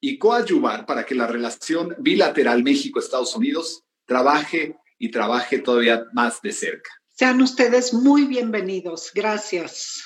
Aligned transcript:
y 0.00 0.18
coadyuvar 0.18 0.86
para 0.86 1.04
que 1.04 1.14
la 1.14 1.26
relación 1.26 1.94
bilateral 1.98 2.62
México-Estados 2.62 3.34
Unidos 3.36 3.84
trabaje 4.04 4.76
y 4.98 5.10
trabaje 5.10 5.58
todavía 5.58 6.04
más 6.12 6.40
de 6.42 6.52
cerca. 6.52 6.90
Sean 7.12 7.40
ustedes 7.40 7.94
muy 7.94 8.26
bienvenidos. 8.26 9.10
Gracias. 9.14 10.02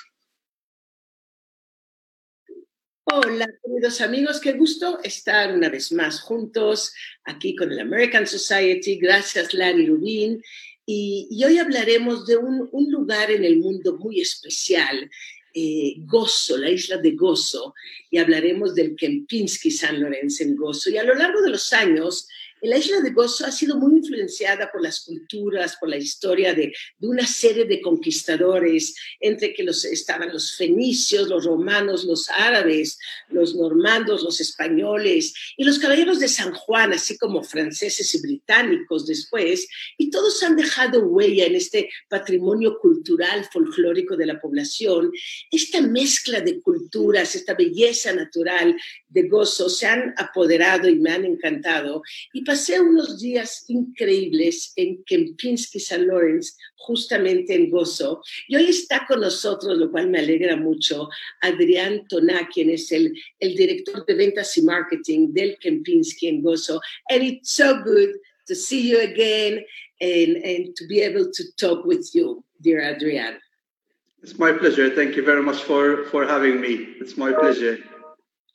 Hola, 3.12 3.48
queridos 3.64 4.00
amigos, 4.00 4.40
qué 4.40 4.52
gusto 4.52 5.00
estar 5.02 5.52
una 5.52 5.68
vez 5.68 5.90
más 5.90 6.20
juntos 6.20 6.94
aquí 7.24 7.56
con 7.56 7.72
el 7.72 7.80
American 7.80 8.24
Society. 8.24 8.98
Gracias, 9.00 9.52
Larry 9.52 9.86
Rubin. 9.86 10.40
Y, 10.86 11.28
hoy 11.44 11.58
hablaremos 11.58 12.26
de 12.26 12.36
un, 12.36 12.68
un, 12.70 12.90
lugar 12.92 13.30
en 13.30 13.44
el 13.44 13.58
mundo 13.58 13.96
muy 13.98 14.20
especial, 14.20 15.10
eh, 15.54 15.94
Gozo, 15.98 16.56
la 16.58 16.70
isla 16.70 16.98
de 16.98 17.12
Gozo, 17.12 17.74
y 18.10 18.18
hablaremos 18.18 18.74
del 18.74 18.96
Kempinski 18.96 19.70
San 19.70 20.00
Lorenzo 20.00 20.42
en 20.42 20.56
Gozo. 20.56 20.90
Y 20.90 20.98
a 20.98 21.04
lo 21.04 21.14
largo 21.14 21.40
de 21.42 21.50
los 21.50 21.72
años, 21.72 22.28
la 22.62 22.78
isla 22.78 23.00
de 23.00 23.10
Gozo 23.10 23.46
ha 23.46 23.52
sido 23.52 23.76
muy 23.76 23.98
influenciada 23.98 24.70
por 24.70 24.82
las 24.82 25.00
culturas, 25.00 25.76
por 25.78 25.88
la 25.88 25.96
historia 25.96 26.54
de, 26.54 26.72
una 27.00 27.26
serie 27.26 27.64
de 27.64 27.80
conquistadores, 27.80 28.94
entre 29.18 29.54
que 29.54 29.62
los, 29.62 29.84
estaban 29.84 30.32
los 30.32 30.56
fenicios, 30.56 31.28
los 31.28 31.44
romanos, 31.44 32.04
los 32.04 32.28
árabes, 32.30 32.98
los 33.28 33.54
normandos, 33.54 34.22
los 34.22 34.40
españoles 34.40 35.34
y 35.56 35.64
los 35.64 35.78
caballeros 35.78 36.20
de 36.20 36.28
San 36.28 36.52
Juan, 36.52 36.92
así 36.92 37.16
como 37.16 37.42
franceses 37.42 38.14
y 38.14 38.20
británicos 38.20 39.06
después, 39.06 39.66
y 39.96 40.10
todos 40.10 40.42
han 40.42 40.56
dejado 40.56 41.00
huella 41.00 41.46
en 41.46 41.54
este 41.54 41.88
patrimonio 42.08 42.78
cultural 42.78 43.46
folclórico 43.52 44.16
de 44.16 44.26
la 44.26 44.40
población. 44.40 45.10
Esta 45.50 45.80
mezcla 45.80 46.40
de 46.40 46.60
culturas, 46.60 47.34
esta 47.34 47.54
belleza 47.54 48.12
natural 48.12 48.76
de 49.08 49.28
Gozo 49.28 49.68
se 49.68 49.86
han 49.86 50.14
apoderado 50.16 50.88
y 50.88 50.98
me 50.98 51.10
han 51.10 51.24
encantado. 51.24 52.02
Y 52.32 52.44
pasé 52.50 52.80
unos 52.80 53.20
días 53.20 53.64
increíbles 53.68 54.72
en 54.74 55.04
Kempinski 55.04 55.78
San 55.78 56.08
Lorenz, 56.08 56.56
justamente 56.74 57.54
en 57.54 57.70
Gozo. 57.70 58.22
Y 58.48 58.56
hoy 58.56 58.70
está 58.70 59.06
con 59.06 59.20
nosotros, 59.20 59.78
lo 59.78 59.88
cual 59.88 60.10
me 60.10 60.18
alegra 60.18 60.56
mucho, 60.56 61.08
Adrián 61.42 62.08
Toná, 62.08 62.48
quien 62.52 62.70
es 62.70 62.90
el, 62.90 63.14
el 63.38 63.54
director 63.54 64.04
de 64.04 64.14
ventas 64.14 64.58
y 64.58 64.62
marketing 64.62 65.32
del 65.32 65.58
Kempinski 65.60 66.26
en 66.26 66.42
Gozo. 66.42 66.80
And 67.08 67.22
it's 67.22 67.52
so 67.52 67.84
good 67.84 68.16
to 68.48 68.56
see 68.56 68.82
you 68.90 68.98
again 68.98 69.64
and, 70.00 70.36
and 70.44 70.74
to 70.74 70.88
be 70.88 71.02
able 71.02 71.30
to 71.30 71.44
talk 71.56 71.84
with 71.84 72.10
you, 72.14 72.42
dear 72.60 72.80
Adrián. 72.82 73.38
It's 74.24 74.40
my 74.40 74.52
pleasure. 74.52 74.90
Thank 74.90 75.14
you 75.14 75.24
very 75.24 75.42
much 75.44 75.62
for, 75.62 76.04
for 76.06 76.26
having 76.26 76.60
me. 76.60 76.96
It's 77.00 77.16
my 77.16 77.30
pleasure. 77.32 77.78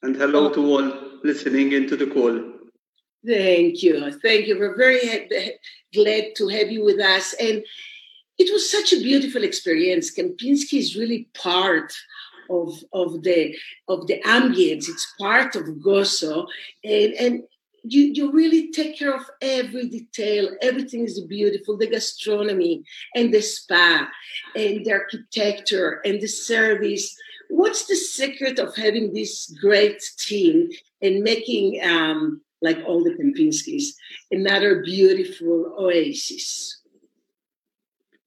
And 0.03 0.17
hello 0.17 0.53
to 0.53 0.59
all 0.59 0.91
listening 1.23 1.71
into 1.71 1.95
the 1.95 2.07
call. 2.07 2.54
Thank 3.25 3.81
you. 3.81 4.11
Thank 4.21 4.47
you. 4.47 4.59
We're 4.59 4.77
very 4.77 5.27
glad 5.93 6.35
to 6.35 6.47
have 6.49 6.71
you 6.71 6.83
with 6.83 6.99
us. 6.99 7.33
And 7.39 7.63
it 8.37 8.51
was 8.51 8.69
such 8.69 8.93
a 8.93 9.01
beautiful 9.01 9.43
experience. 9.43 10.13
Kempinski 10.13 10.79
is 10.79 10.95
really 10.95 11.29
part 11.33 11.93
of, 12.49 12.83
of 12.93 13.23
the 13.23 13.55
of 13.87 14.07
the 14.07 14.21
ambience. 14.23 14.89
It's 14.89 15.13
part 15.19 15.55
of 15.55 15.63
Gozo. 15.63 16.47
And, 16.83 17.13
and 17.13 17.43
you, 17.83 18.11
you 18.13 18.31
really 18.31 18.71
take 18.71 18.97
care 18.97 19.15
of 19.15 19.29
every 19.41 19.87
detail. 19.87 20.49
Everything 20.61 21.05
is 21.05 21.19
beautiful. 21.21 21.77
The 21.77 21.87
gastronomy 21.87 22.83
and 23.15 23.33
the 23.33 23.41
spa 23.41 24.09
and 24.55 24.85
the 24.85 24.91
architecture 24.91 26.01
and 26.03 26.19
the 26.19 26.27
service. 26.27 27.15
What's 27.49 27.85
the 27.85 27.95
secret 27.95 28.59
of 28.59 28.75
having 28.75 29.13
this 29.13 29.55
great 29.61 30.03
team 30.17 30.69
and 31.01 31.21
making 31.23 31.79
um, 31.83 32.41
like 32.65 32.79
all 32.85 33.03
the 33.03 33.11
Kempinskis, 33.11 33.93
another 34.31 34.81
beautiful 34.83 35.75
oasis. 35.79 36.81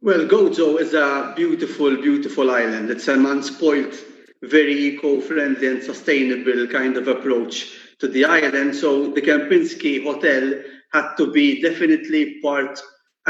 Well, 0.00 0.26
Gozo 0.26 0.80
is 0.80 0.94
a 0.94 1.32
beautiful, 1.36 1.96
beautiful 1.96 2.50
island. 2.50 2.88
It's 2.88 3.08
an 3.08 3.26
unspoiled, 3.26 3.94
very 4.42 4.72
eco-friendly 4.72 5.66
and 5.66 5.82
sustainable 5.82 6.68
kind 6.68 6.96
of 6.96 7.08
approach 7.08 7.74
to 7.98 8.06
the 8.06 8.24
island. 8.24 8.76
So 8.76 9.10
the 9.10 9.20
Kempinski 9.20 10.04
Hotel 10.04 10.62
had 10.92 11.16
to 11.16 11.32
be 11.32 11.60
definitely 11.60 12.40
part 12.40 12.80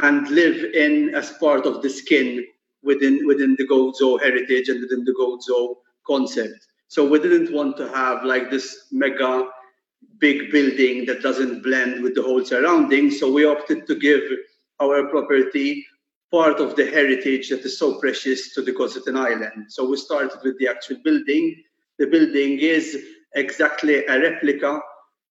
and 0.02 0.28
live 0.28 0.62
in 0.74 1.14
as 1.14 1.32
part 1.40 1.64
of 1.64 1.82
the 1.82 1.90
skin 1.90 2.46
within 2.82 3.26
within 3.26 3.56
the 3.58 3.66
Gozo 3.66 4.20
heritage 4.20 4.68
and 4.68 4.80
within 4.80 5.04
the 5.04 5.14
Gozo 5.20 5.76
concept. 6.06 6.66
So 6.88 7.08
we 7.08 7.18
didn't 7.18 7.52
want 7.52 7.76
to 7.78 7.88
have 7.88 8.24
like 8.24 8.50
this 8.50 8.88
mega 8.92 9.48
big 10.18 10.50
building 10.50 11.06
that 11.06 11.22
doesn't 11.22 11.62
blend 11.62 12.02
with 12.02 12.14
the 12.14 12.22
whole 12.22 12.44
surrounding. 12.44 13.10
So 13.10 13.30
we 13.32 13.44
opted 13.44 13.86
to 13.86 13.94
give 13.94 14.22
our 14.80 15.06
property 15.08 15.84
part 16.30 16.60
of 16.60 16.76
the 16.76 16.86
heritage 16.86 17.48
that 17.48 17.60
is 17.60 17.78
so 17.78 17.98
precious 17.98 18.54
to 18.54 18.62
the 18.62 18.72
Gozitan 18.72 19.16
Island. 19.16 19.72
So 19.72 19.88
we 19.88 19.96
started 19.96 20.38
with 20.44 20.58
the 20.58 20.68
actual 20.68 20.98
building. 21.02 21.62
The 21.98 22.06
building 22.06 22.58
is 22.58 23.04
exactly 23.34 24.04
a 24.04 24.20
replica, 24.20 24.80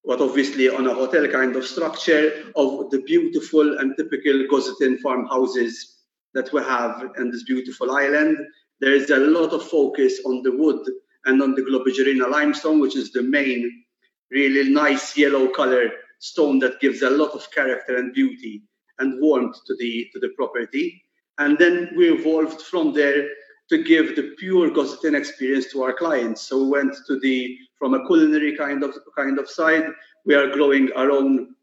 but 0.05 0.21
obviously 0.21 0.69
on 0.69 0.87
a 0.87 0.93
hotel 0.93 1.27
kind 1.27 1.55
of 1.55 1.65
structure 1.65 2.51
of 2.55 2.89
the 2.89 3.01
beautiful 3.01 3.77
and 3.79 3.95
typical 3.97 4.45
Gozitan 4.51 4.99
farmhouses 4.99 5.97
that 6.33 6.51
we 6.51 6.61
have 6.61 7.11
in 7.17 7.31
this 7.31 7.43
beautiful 7.43 7.91
island. 7.91 8.37
There 8.79 8.93
is 8.93 9.09
a 9.09 9.17
lot 9.17 9.53
of 9.53 9.63
focus 9.63 10.19
on 10.25 10.43
the 10.43 10.51
wood 10.51 10.87
and 11.25 11.41
on 11.41 11.55
the 11.55 11.61
Globigerina 11.61 12.29
limestone, 12.29 12.79
which 12.79 12.95
is 12.95 13.11
the 13.11 13.23
main 13.23 13.83
really 14.31 14.69
nice 14.69 15.17
yellow 15.17 15.47
color 15.47 15.91
stone 16.19 16.59
that 16.59 16.79
gives 16.79 17.01
a 17.01 17.09
lot 17.09 17.31
of 17.31 17.49
character 17.51 17.97
and 17.97 18.13
beauty 18.13 18.63
and 18.99 19.21
warmth 19.21 19.57
to 19.65 19.75
the 19.79 20.07
to 20.13 20.19
the 20.19 20.29
property. 20.29 21.01
And 21.37 21.57
then 21.57 21.91
we 21.95 22.09
evolved 22.11 22.61
from 22.61 22.93
there 22.93 23.27
to 23.69 23.83
give 23.83 24.15
the 24.15 24.33
pure 24.39 24.69
Gozitan 24.71 25.15
experience 25.15 25.71
to 25.71 25.83
our 25.83 25.93
clients. 25.93 26.41
So 26.47 26.63
we 26.63 26.69
went 26.69 26.95
to 27.07 27.19
the 27.19 27.57
from 27.77 27.93
a 27.93 28.05
culinary 28.07 28.55
kind 28.55 28.83
of 28.83 28.95
kind 29.15 29.37
of 29.39 29.49
side. 29.49 29.85
We 30.25 30.35
are 30.35 30.49
growing 30.49 30.91
our 30.93 31.11
own 31.11 31.55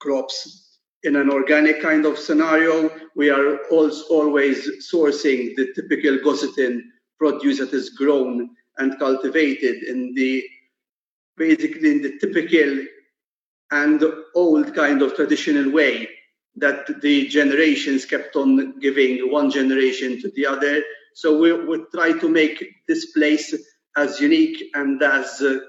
crops 0.00 0.78
in 1.02 1.16
an 1.16 1.30
organic 1.30 1.82
kind 1.82 2.06
of 2.06 2.18
scenario. 2.18 2.90
We 3.16 3.30
are 3.30 3.58
also 3.68 4.04
always 4.14 4.68
sourcing 4.92 5.56
the 5.56 5.72
typical 5.74 6.18
Gozitan 6.18 6.80
produce 7.18 7.58
that 7.58 7.72
is 7.72 7.90
grown 7.90 8.50
and 8.78 8.98
cultivated 8.98 9.82
in 9.82 10.14
the 10.14 10.44
basically 11.40 11.90
in 11.90 12.02
the 12.02 12.18
typical 12.18 12.70
and 13.70 14.04
old 14.34 14.74
kind 14.74 15.00
of 15.00 15.16
traditional 15.16 15.70
way 15.72 16.06
that 16.56 17.00
the 17.00 17.16
generations 17.28 18.04
kept 18.04 18.36
on 18.36 18.78
giving 18.80 19.32
one 19.32 19.50
generation 19.50 20.20
to 20.20 20.30
the 20.36 20.44
other. 20.44 20.82
So 21.14 21.38
we 21.38 21.50
would 21.52 21.84
try 21.94 22.12
to 22.12 22.28
make 22.28 22.58
this 22.86 23.12
place 23.12 23.54
as 23.96 24.20
unique 24.20 24.62
and 24.74 25.02
as 25.02 25.40
uh, 25.40 25.60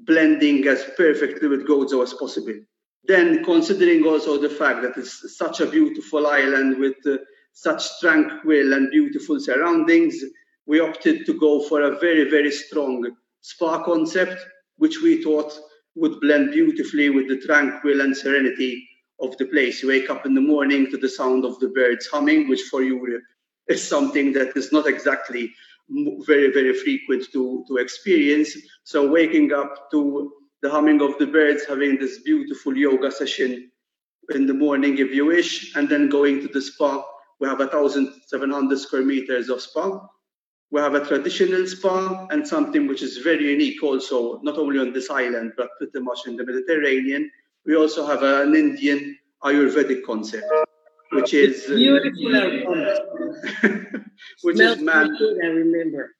blending 0.00 0.66
as 0.66 0.84
perfectly 0.96 1.46
with 1.46 1.68
Gozo 1.68 2.02
as 2.02 2.14
possible. 2.14 2.58
Then, 3.04 3.44
considering 3.44 4.04
also 4.04 4.38
the 4.38 4.56
fact 4.60 4.82
that 4.82 4.96
it's 4.96 5.36
such 5.38 5.60
a 5.60 5.66
beautiful 5.66 6.26
island 6.26 6.78
with 6.78 6.96
uh, 7.06 7.18
such 7.52 7.82
tranquil 8.00 8.72
and 8.74 8.90
beautiful 8.90 9.38
surroundings, 9.38 10.16
we 10.66 10.80
opted 10.80 11.26
to 11.26 11.34
go 11.38 11.62
for 11.68 11.82
a 11.82 11.98
very, 11.98 12.28
very 12.28 12.50
strong 12.50 12.96
spa 13.40 13.82
concept, 13.82 14.38
which 14.80 15.02
we 15.02 15.22
thought 15.22 15.52
would 15.94 16.20
blend 16.20 16.52
beautifully 16.52 17.10
with 17.10 17.28
the 17.28 17.38
tranquil 17.46 18.00
and 18.00 18.16
serenity 18.16 18.88
of 19.20 19.36
the 19.36 19.44
place. 19.44 19.82
You 19.82 19.90
wake 19.90 20.08
up 20.08 20.24
in 20.24 20.34
the 20.34 20.40
morning 20.40 20.90
to 20.90 20.96
the 20.96 21.08
sound 21.08 21.44
of 21.44 21.60
the 21.60 21.68
birds 21.68 22.06
humming, 22.06 22.48
which 22.48 22.62
for 22.70 22.82
Europe 22.82 23.22
is 23.68 23.86
something 23.86 24.32
that 24.32 24.56
is 24.56 24.72
not 24.72 24.86
exactly 24.86 25.52
very, 26.26 26.50
very 26.50 26.72
frequent 26.72 27.26
to, 27.32 27.64
to 27.68 27.76
experience. 27.76 28.56
So 28.84 29.06
waking 29.06 29.52
up 29.52 29.90
to 29.90 30.32
the 30.62 30.70
humming 30.70 31.02
of 31.02 31.18
the 31.18 31.26
birds, 31.26 31.64
having 31.68 31.98
this 31.98 32.20
beautiful 32.20 32.74
yoga 32.74 33.10
session 33.10 33.70
in 34.30 34.46
the 34.46 34.54
morning 34.54 34.96
if 34.96 35.10
you 35.10 35.26
wish, 35.26 35.76
and 35.76 35.90
then 35.90 36.08
going 36.08 36.40
to 36.40 36.48
the 36.48 36.62
spa. 36.62 37.04
We 37.38 37.48
have 37.48 37.58
1,700 37.58 38.78
square 38.78 39.02
meters 39.02 39.50
of 39.50 39.60
spa. 39.60 40.00
We 40.72 40.80
have 40.80 40.94
a 40.94 41.04
traditional 41.04 41.66
spa 41.66 42.26
and 42.30 42.46
something 42.46 42.86
which 42.86 43.02
is 43.02 43.18
very 43.18 43.50
unique 43.50 43.82
also, 43.82 44.40
not 44.42 44.56
only 44.56 44.78
on 44.78 44.92
this 44.92 45.10
island, 45.10 45.52
but 45.56 45.68
pretty 45.78 45.98
much 45.98 46.20
in 46.26 46.36
the 46.36 46.44
Mediterranean. 46.46 47.30
We 47.66 47.74
also 47.74 48.06
have 48.06 48.22
an 48.22 48.54
Indian 48.54 49.18
Ayurvedic 49.42 50.04
concept, 50.04 50.46
which 51.10 51.34
is 51.34 51.66
beautiful. 51.66 52.30
which 54.42 54.56
Smells 54.56 54.76
is 54.76 54.82
manned. 54.82 55.18
I 55.42 55.46
remember. 55.46 56.14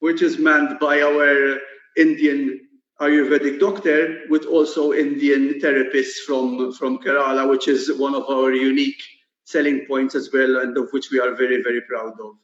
Which 0.00 0.20
is 0.20 0.38
manned 0.38 0.78
by 0.78 1.00
our 1.00 1.58
Indian 1.96 2.60
Ayurvedic 3.00 3.58
doctor, 3.58 4.20
with 4.28 4.44
also 4.44 4.92
Indian 4.92 5.60
therapists 5.60 6.18
from 6.26 6.72
from 6.74 6.98
Kerala, 6.98 7.48
which 7.48 7.68
is 7.68 7.90
one 7.96 8.14
of 8.14 8.24
our 8.28 8.52
unique 8.52 9.02
selling 9.44 9.86
points 9.86 10.14
as 10.14 10.30
well, 10.32 10.58
and 10.58 10.76
of 10.76 10.92
which 10.92 11.10
we 11.10 11.18
are 11.18 11.34
very 11.34 11.62
very 11.62 11.80
proud 11.88 12.12
of. 12.20 12.36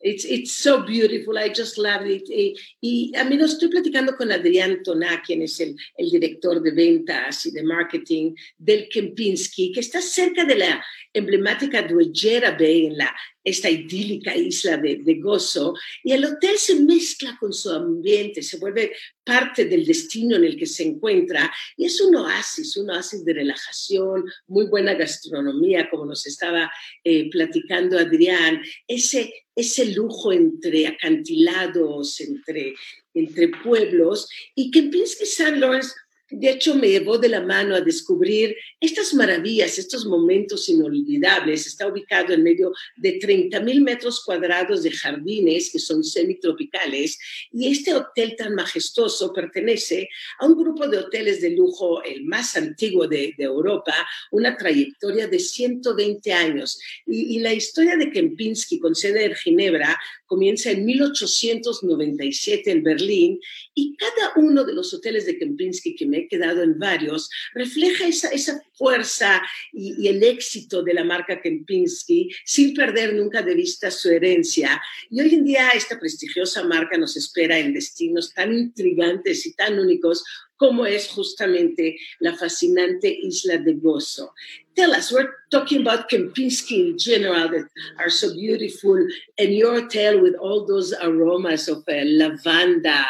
It's, 0.00 0.24
it's 0.24 0.52
so 0.52 0.82
beautiful, 0.82 1.38
I 1.38 1.48
just 1.48 1.78
love 1.78 2.06
it. 2.06 2.28
Y, 2.28 2.54
y 2.80 3.12
a 3.16 3.24
mí 3.24 3.36
lo 3.36 3.46
estoy 3.46 3.68
platicando 3.68 4.16
con 4.16 4.30
Adrián 4.30 4.82
Toná, 4.82 5.22
quien 5.24 5.42
es 5.42 5.58
el, 5.60 5.74
el, 5.96 6.10
director 6.10 6.62
de 6.62 6.70
ventas 6.70 7.46
y 7.46 7.50
de 7.50 7.62
marketing 7.62 8.34
del 8.58 8.88
Kempinski, 8.88 9.72
que 9.72 9.80
está 9.80 10.00
cerca 10.00 10.44
de 10.44 10.56
la 10.56 10.84
emblemática 11.12 11.82
Duegera 11.82 12.56
Bay, 12.58 12.86
en 12.86 12.98
la, 12.98 13.14
esta 13.46 13.70
idílica 13.70 14.34
isla 14.34 14.76
de, 14.76 14.96
de, 14.96 15.14
Gozo, 15.20 15.74
y 16.02 16.10
el 16.12 16.24
hotel 16.24 16.58
se 16.58 16.80
mezcla 16.80 17.36
con 17.38 17.52
su 17.52 17.70
ambiente, 17.70 18.42
se 18.42 18.58
vuelve 18.58 18.92
parte 19.22 19.66
del 19.66 19.86
destino 19.86 20.34
en 20.34 20.44
el 20.44 20.56
que 20.56 20.66
se 20.66 20.82
encuentra, 20.82 21.52
y 21.76 21.86
es 21.86 22.00
un 22.00 22.16
oasis, 22.16 22.76
un 22.76 22.90
oasis 22.90 23.24
de 23.24 23.34
relajación, 23.34 24.24
muy 24.48 24.66
buena 24.66 24.94
gastronomía, 24.94 25.88
como 25.88 26.06
nos 26.06 26.26
estaba 26.26 26.68
eh, 27.04 27.30
platicando 27.30 27.96
Adrián, 27.98 28.60
ese 28.88 29.32
ese 29.56 29.86
lujo 29.94 30.32
entre 30.32 30.86
acantilados, 30.86 32.20
entre, 32.20 32.74
entre 33.14 33.48
pueblos, 33.64 34.28
y 34.54 34.70
Kempinski 34.70 35.24
San 35.24 35.60
Lawrence 35.60 35.94
de 36.28 36.50
hecho, 36.50 36.74
me 36.74 36.88
llevó 36.88 37.18
de 37.18 37.28
la 37.28 37.40
mano 37.40 37.76
a 37.76 37.80
descubrir 37.80 38.56
estas 38.80 39.14
maravillas, 39.14 39.78
estos 39.78 40.06
momentos 40.06 40.68
inolvidables. 40.68 41.68
Está 41.68 41.86
ubicado 41.86 42.32
en 42.32 42.42
medio 42.42 42.72
de 42.96 43.12
30 43.12 43.60
mil 43.60 43.80
metros 43.80 44.24
cuadrados 44.24 44.82
de 44.82 44.90
jardines 44.90 45.70
que 45.70 45.78
son 45.78 46.02
semitropicales 46.02 47.18
y 47.52 47.68
este 47.68 47.94
hotel 47.94 48.34
tan 48.36 48.56
majestuoso 48.56 49.32
pertenece 49.32 50.08
a 50.40 50.46
un 50.46 50.56
grupo 50.56 50.88
de 50.88 50.98
hoteles 50.98 51.40
de 51.40 51.50
lujo, 51.50 52.02
el 52.02 52.24
más 52.24 52.56
antiguo 52.56 53.06
de, 53.06 53.34
Europa, 53.38 53.94
una 54.32 54.56
trayectoria 54.56 55.28
de 55.28 55.38
120 55.38 56.32
años. 56.32 56.80
Y, 57.06 57.36
y 57.36 57.38
la 57.38 57.54
historia 57.54 57.96
de 57.96 58.10
Kempinski 58.10 58.80
con 58.80 58.96
sede 58.96 59.26
en 59.26 59.34
Ginebra 59.34 59.96
comienza 60.26 60.72
en 60.72 60.84
1897 60.84 62.70
en 62.70 62.82
Berlín 62.82 63.40
y 63.74 63.96
cada 63.96 64.32
uno 64.36 64.64
de 64.64 64.74
los 64.74 64.92
hoteles 64.92 65.26
de 65.26 65.38
Kempinski, 65.38 65.94
que 65.94 66.06
me 66.06 66.15
he 66.16 66.28
quedado 66.28 66.62
en 66.62 66.78
varios, 66.78 67.30
refleja 67.54 68.06
esa, 68.06 68.28
esa 68.28 68.60
fuerza 68.76 69.42
y, 69.72 69.94
y, 70.02 70.08
el 70.08 70.22
éxito 70.22 70.82
de 70.82 70.94
la 70.94 71.04
marca 71.04 71.40
Kempinski 71.40 72.30
sin 72.44 72.74
perder 72.74 73.14
nunca 73.14 73.42
de 73.42 73.54
vista 73.54 73.90
su 73.90 74.10
herencia. 74.10 74.80
Y 75.10 75.20
hoy 75.20 75.34
en 75.34 75.44
día 75.44 75.70
esta 75.70 75.98
prestigiosa 75.98 76.64
marca 76.64 76.96
nos 76.96 77.16
espera 77.16 77.58
en 77.58 77.74
destinos 77.74 78.32
tan 78.34 78.52
intrigantes 78.52 79.46
y 79.46 79.54
tan 79.54 79.78
únicos 79.78 80.24
como 80.56 80.86
es 80.86 81.08
justamente 81.08 81.98
la 82.20 82.34
fascinante 82.34 83.08
isla 83.08 83.58
de 83.58 83.74
Gozo. 83.74 84.32
Tell 84.74 84.90
us, 84.90 85.10
we're 85.10 85.32
talking 85.50 85.80
about 85.80 86.10
Kempinski 86.10 86.90
in 86.90 86.98
general 86.98 87.48
that 87.48 87.66
are 87.98 88.10
so 88.10 88.34
beautiful, 88.34 89.06
and 89.38 89.54
your 89.54 89.80
hotel 89.80 90.20
with 90.20 90.34
all 90.34 90.66
those 90.66 90.92
aromas 90.92 91.68
of 91.68 91.78
uh, 91.88 92.04
lavanda 92.04 93.06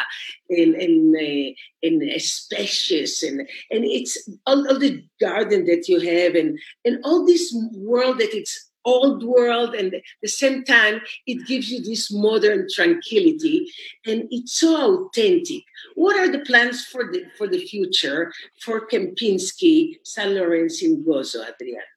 and, 0.49 0.75
and, 0.75 1.15
uh, 1.15 1.51
and 1.83 2.01
and, 2.01 3.47
it's 3.69 4.29
all, 4.45 4.65
all 4.69 4.79
the 4.79 5.03
garden 5.19 5.56
that 5.65 5.87
you 5.87 5.99
have, 5.99 6.35
and, 6.35 6.59
and 6.85 6.99
all 7.03 7.25
this 7.25 7.55
world 7.73 8.19
that 8.19 8.33
it's 8.33 8.67
old 8.87 9.21
world 9.21 9.75
and 9.75 9.93
at 9.93 10.01
the 10.21 10.29
same 10.29 10.63
time 10.63 11.01
it 11.27 11.45
gives 11.45 11.69
you 11.69 11.83
this 11.83 12.09
modern 12.11 12.65
tranquility 12.73 13.69
and 14.05 14.23
it's 14.31 14.53
so 14.53 14.71
authentic. 15.07 15.63
What 15.95 16.15
are 16.15 16.31
the 16.31 16.39
plans 16.39 16.85
for 16.85 17.11
the 17.11 17.25
for 17.37 17.47
the 17.47 17.59
future 17.59 18.31
for 18.61 18.87
kempinski 18.87 19.97
san 20.03 20.33
lorenzo 20.35 20.85
in 20.85 21.03
gozo 21.03 21.39
adrian? 21.49 21.89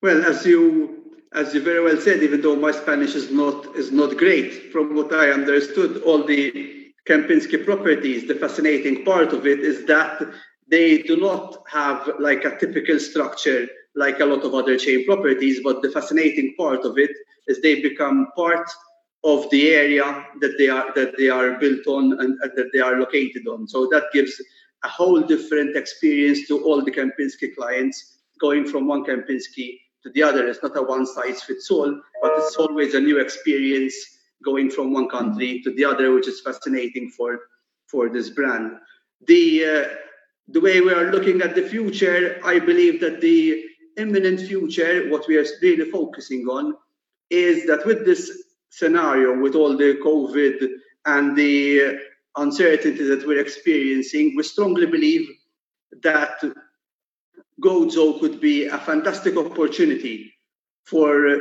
Well 0.00 0.24
as 0.24 0.46
you 0.46 0.62
as 1.34 1.52
you 1.54 1.60
very 1.60 1.82
well 1.82 2.00
said 2.00 2.22
even 2.22 2.40
though 2.40 2.56
my 2.56 2.70
spanish 2.70 3.14
is 3.14 3.30
not 3.30 3.74
is 3.74 3.90
not 3.90 4.16
great 4.16 4.70
from 4.72 4.94
what 4.94 5.12
i 5.12 5.30
understood 5.30 6.02
all 6.02 6.22
the 6.32 6.40
kempinski 7.08 7.58
properties 7.64 8.28
the 8.28 8.34
fascinating 8.34 9.04
part 9.04 9.32
of 9.32 9.46
it 9.46 9.60
is 9.60 9.86
that 9.86 10.14
they 10.68 11.02
do 11.02 11.16
not 11.16 11.62
have 11.70 12.10
like 12.18 12.44
a 12.44 12.58
typical 12.58 12.98
structure 12.98 13.68
like 13.94 14.20
a 14.20 14.24
lot 14.24 14.44
of 14.44 14.54
other 14.54 14.78
chain 14.78 15.04
properties. 15.04 15.60
But 15.62 15.82
the 15.82 15.90
fascinating 15.90 16.54
part 16.56 16.84
of 16.84 16.98
it 16.98 17.10
is 17.46 17.60
they 17.60 17.80
become 17.80 18.28
part 18.36 18.68
of 19.24 19.48
the 19.50 19.70
area 19.70 20.26
that 20.40 20.56
they 20.58 20.68
are 20.68 20.92
that 20.94 21.14
they 21.16 21.28
are 21.28 21.58
built 21.58 21.86
on 21.86 22.18
and, 22.20 22.38
that 22.56 22.70
they 22.72 22.80
are 22.80 22.98
located 22.98 23.46
on. 23.46 23.68
So 23.68 23.88
that 23.92 24.04
gives 24.12 24.40
a 24.84 24.88
whole 24.88 25.20
different 25.20 25.76
experience 25.76 26.48
to 26.48 26.62
all 26.64 26.82
the 26.82 26.90
Kempinski 26.90 27.54
clients 27.56 28.18
going 28.40 28.66
from 28.66 28.88
one 28.88 29.04
Kempinski 29.04 29.78
to 30.02 30.10
the 30.14 30.22
other. 30.22 30.48
It's 30.48 30.62
not 30.62 30.76
a 30.76 30.82
one 30.82 31.06
size 31.06 31.42
fits 31.42 31.70
all, 31.70 32.00
but 32.20 32.32
it's 32.36 32.56
always 32.56 32.94
a 32.94 33.00
new 33.00 33.20
experience 33.20 33.94
going 34.44 34.70
from 34.70 34.92
one 34.92 35.08
country 35.08 35.60
to 35.62 35.72
the 35.74 35.84
other, 35.84 36.12
which 36.12 36.26
is 36.26 36.40
fascinating 36.40 37.10
for 37.10 37.38
for 37.86 38.08
this 38.08 38.30
brand. 38.30 38.72
The 39.28 39.64
uh, 39.64 39.84
the 40.48 40.60
way 40.60 40.80
we 40.80 40.92
are 40.92 41.10
looking 41.10 41.40
at 41.40 41.54
the 41.54 41.62
future, 41.62 42.40
I 42.44 42.58
believe 42.58 43.00
that 43.00 43.20
the 43.20 43.64
imminent 43.96 44.40
future, 44.40 45.08
what 45.08 45.28
we 45.28 45.36
are 45.36 45.46
really 45.60 45.90
focusing 45.90 46.46
on 46.48 46.76
is 47.30 47.66
that 47.66 47.86
with 47.86 48.04
this 48.04 48.44
scenario, 48.70 49.38
with 49.40 49.54
all 49.54 49.76
the 49.76 49.98
COVID 50.04 50.68
and 51.06 51.36
the 51.36 51.98
uncertainty 52.36 53.04
that 53.04 53.26
we're 53.26 53.40
experiencing, 53.40 54.34
we 54.36 54.42
strongly 54.42 54.86
believe 54.86 55.28
that 56.02 56.42
Gozo 57.60 58.18
could 58.18 58.40
be 58.40 58.66
a 58.66 58.78
fantastic 58.78 59.36
opportunity 59.36 60.32
for 60.84 61.40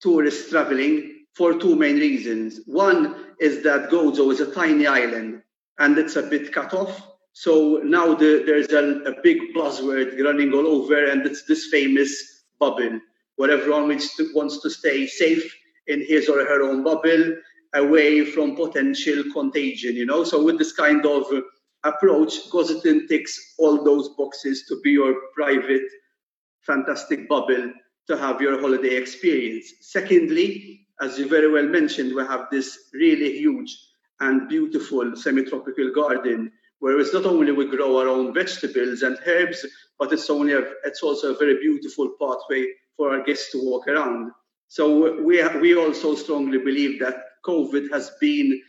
tourists 0.00 0.50
traveling 0.50 1.24
for 1.34 1.54
two 1.54 1.74
main 1.76 1.96
reasons. 1.96 2.60
One 2.66 3.34
is 3.40 3.62
that 3.64 3.90
Gozo 3.90 4.30
is 4.32 4.40
a 4.40 4.52
tiny 4.52 4.86
island 4.86 5.42
and 5.78 5.98
it's 5.98 6.16
a 6.16 6.22
bit 6.22 6.52
cut 6.52 6.74
off. 6.74 7.13
So 7.34 7.80
now 7.82 8.14
the, 8.14 8.44
there's 8.46 8.70
a, 8.70 9.10
a, 9.10 9.20
big 9.20 9.52
buzzword 9.56 10.22
running 10.22 10.52
all 10.52 10.68
over, 10.68 11.04
and 11.04 11.26
it's 11.26 11.42
this 11.42 11.66
famous 11.66 12.44
bubble 12.60 13.00
where 13.34 13.50
everyone 13.50 13.88
wants 13.88 14.16
to, 14.16 14.30
wants 14.34 14.62
to 14.62 14.70
stay 14.70 15.08
safe 15.08 15.52
in 15.88 16.00
his 16.06 16.28
or 16.28 16.44
her 16.44 16.62
own 16.62 16.84
bubble 16.84 17.34
away 17.74 18.24
from 18.24 18.54
potential 18.54 19.24
contagion, 19.32 19.96
you 19.96 20.06
know. 20.06 20.22
So 20.22 20.44
with 20.44 20.58
this 20.58 20.72
kind 20.72 21.04
of 21.04 21.24
approach, 21.82 22.48
Gozotin 22.50 23.08
ticks 23.08 23.54
all 23.58 23.82
those 23.82 24.10
boxes 24.10 24.64
to 24.68 24.80
be 24.84 24.92
your 24.92 25.16
private, 25.34 25.90
fantastic 26.60 27.28
bubble 27.28 27.72
to 28.06 28.16
have 28.16 28.40
your 28.40 28.60
holiday 28.60 28.94
experience. 28.94 29.72
Secondly, 29.80 30.86
as 31.00 31.18
you 31.18 31.28
very 31.28 31.50
well 31.50 31.66
mentioned, 31.66 32.14
we 32.14 32.22
have 32.22 32.46
this 32.52 32.78
really 32.92 33.36
huge 33.36 33.76
and 34.20 34.48
beautiful 34.48 35.16
semi-tropical 35.16 35.92
garden 35.92 36.52
where 36.84 37.00
it's 37.00 37.14
not 37.14 37.24
only 37.24 37.50
we 37.50 37.64
grow 37.64 37.98
our 37.98 38.08
own 38.08 38.34
vegetables 38.34 39.00
and 39.00 39.16
herbs, 39.24 39.64
but 39.98 40.12
it's 40.12 40.28
only 40.28 40.52
a, 40.52 40.62
it's 40.84 41.02
also 41.02 41.32
a 41.32 41.38
very 41.38 41.58
beautiful 41.58 42.10
pathway 42.20 42.66
for 42.94 43.08
our 43.08 43.24
guests 43.24 43.50
to 43.52 43.64
walk 43.64 43.88
around. 43.88 44.30
So 44.68 44.84
we 45.22 45.42
we 45.62 45.74
also 45.74 46.14
strongly 46.14 46.58
believe 46.58 47.00
that 47.00 47.16
COVID 47.46 47.90
has 47.90 48.10
been 48.20 48.60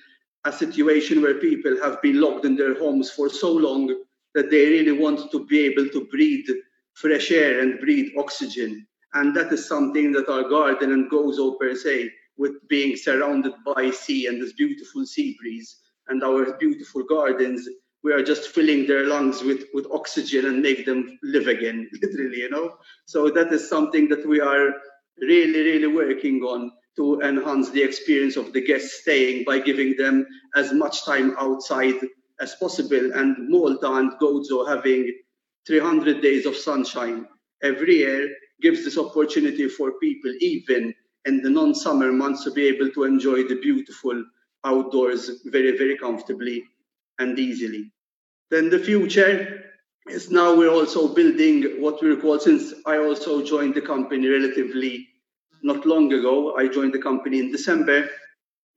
a 0.45 0.51
situation 0.53 1.21
where 1.21 1.41
people 1.49 1.75
have 1.83 2.01
been 2.01 2.21
locked 2.21 2.45
in 2.45 2.55
their 2.55 2.79
homes 2.79 3.11
for 3.11 3.27
so 3.29 3.51
long 3.51 3.93
that 4.33 4.49
they 4.49 4.65
really 4.75 4.97
want 5.03 5.29
to 5.31 5.45
be 5.47 5.65
able 5.65 5.89
to 5.89 6.05
breathe 6.05 6.47
fresh 6.93 7.31
air 7.31 7.59
and 7.59 7.81
breathe 7.81 8.11
oxygen. 8.17 8.87
And 9.13 9.35
that 9.35 9.51
is 9.51 9.67
something 9.67 10.13
that 10.13 10.29
our 10.29 10.47
garden 10.47 10.93
and 10.93 11.11
Gozo 11.11 11.59
per 11.59 11.75
se, 11.75 12.11
with 12.37 12.53
being 12.69 12.95
surrounded 12.95 13.55
by 13.65 13.91
sea 13.91 14.27
and 14.27 14.41
this 14.41 14.53
beautiful 14.53 15.05
sea 15.05 15.35
breeze 15.41 15.81
and 16.07 16.23
our 16.23 16.57
beautiful 16.57 17.03
gardens, 17.03 17.67
we 18.05 18.13
are 18.13 18.21
just 18.21 18.49
filling 18.49 18.85
their 18.85 19.07
lungs 19.07 19.41
with, 19.41 19.63
with 19.73 19.87
oxygen 19.91 20.45
and 20.45 20.61
make 20.61 20.85
them 20.85 21.17
live 21.23 21.47
again, 21.47 21.89
literally, 22.03 22.37
you 22.37 22.49
know. 22.51 22.75
So 23.07 23.31
that 23.31 23.51
is 23.51 23.67
something 23.67 24.09
that 24.09 24.27
we 24.27 24.39
are 24.39 24.75
really, 25.19 25.61
really 25.61 25.87
working 25.87 26.41
on 26.43 26.71
to 26.97 27.19
enhance 27.21 27.71
the 27.71 27.81
experience 27.81 28.37
of 28.37 28.53
the 28.53 28.61
guests 28.61 29.01
staying 29.01 29.43
by 29.43 29.57
giving 29.57 29.95
them 29.97 30.27
as 30.55 30.71
much 30.71 31.03
time 31.03 31.35
outside 31.39 31.95
as 32.39 32.53
possible. 32.57 33.11
And 33.15 33.49
Malta 33.49 33.91
and 33.93 34.11
Gozo 34.21 34.67
having 34.67 35.11
300 35.65 36.21
days 36.21 36.45
of 36.45 36.55
sunshine 36.55 37.27
every 37.63 37.95
year 37.95 38.29
gives 38.61 38.85
this 38.85 38.99
opportunity 38.99 39.67
for 39.67 39.93
people, 39.99 40.31
even 40.41 40.93
in 41.25 41.41
the 41.41 41.49
non-summer 41.49 42.11
months, 42.11 42.43
to 42.43 42.51
be 42.51 42.67
able 42.67 42.91
to 42.91 43.03
enjoy 43.05 43.47
the 43.47 43.59
beautiful 43.59 44.23
outdoors 44.63 45.31
very, 45.45 45.75
very 45.75 45.97
comfortably 45.97 46.63
and 47.17 47.39
easily. 47.39 47.91
Then 48.51 48.69
the 48.69 48.79
future 48.79 49.63
is 50.09 50.29
now 50.29 50.55
we're 50.55 50.71
also 50.71 51.13
building 51.13 51.81
what 51.81 52.01
we 52.01 52.15
call, 52.15 52.39
since 52.39 52.73
I 52.85 52.97
also 52.97 53.43
joined 53.43 53.73
the 53.75 53.81
company 53.81 54.27
relatively 54.27 55.07
not 55.63 55.85
long 55.85 56.13
ago. 56.13 56.55
I 56.55 56.67
joined 56.67 56.93
the 56.93 57.01
company 57.01 57.39
in 57.39 57.51
December. 57.51 58.07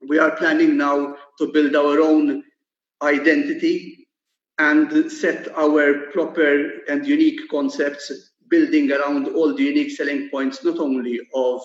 We 0.07 0.17
are 0.17 0.35
planning 0.35 0.77
now 0.77 1.15
to 1.37 1.51
build 1.51 1.75
our 1.75 1.99
own 2.01 2.43
identity 3.03 4.07
and 4.57 5.11
set 5.11 5.47
our 5.55 6.07
proper 6.11 6.81
and 6.89 7.05
unique 7.05 7.47
concepts, 7.49 8.11
building 8.49 8.91
around 8.91 9.27
all 9.27 9.55
the 9.55 9.63
unique 9.63 9.91
selling 9.91 10.29
points, 10.29 10.63
not 10.63 10.79
only 10.79 11.19
of 11.35 11.61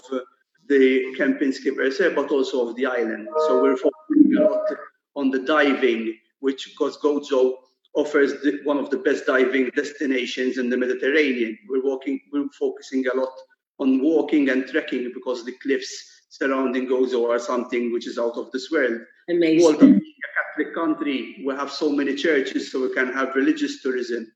the 0.68 1.14
Kempinski 1.18 1.74
per 1.74 1.90
se, 1.90 2.14
but 2.14 2.30
also 2.30 2.68
of 2.68 2.76
the 2.76 2.86
island. 2.86 3.28
So 3.46 3.62
we're 3.62 3.76
focusing 3.76 4.36
a 4.36 4.42
lot 4.42 4.68
on 5.16 5.30
the 5.30 5.40
diving, 5.40 6.14
which 6.40 6.66
because 6.66 6.98
Gozo 6.98 7.54
offers 7.94 8.32
the, 8.42 8.60
one 8.64 8.78
of 8.78 8.90
the 8.90 8.98
best 8.98 9.26
diving 9.26 9.70
destinations 9.76 10.58
in 10.58 10.68
the 10.68 10.76
Mediterranean. 10.76 11.56
We're 11.68 11.84
walking, 11.84 12.20
we're 12.32 12.48
focusing 12.58 13.06
a 13.06 13.16
lot 13.16 13.32
on 13.78 14.02
walking 14.02 14.48
and 14.48 14.66
trekking 14.66 15.12
because 15.14 15.44
the 15.44 15.52
cliffs 15.62 16.22
surrounding 16.28 16.86
Gozo 16.86 17.30
are 17.30 17.38
something 17.38 17.92
which 17.92 18.06
is 18.06 18.18
out 18.18 18.36
of 18.36 18.50
this 18.50 18.70
world. 18.70 19.00
Amazing. 19.28 19.62
Malta 19.62 19.86
being 19.86 19.96
a 19.96 20.58
Catholic 20.58 20.74
country, 20.74 21.42
we 21.46 21.54
have 21.54 21.70
so 21.70 21.90
many 21.90 22.14
churches, 22.14 22.70
so 22.70 22.82
we 22.82 22.92
can 22.92 23.12
have 23.12 23.34
religious 23.36 23.82
tourism, 23.82 24.30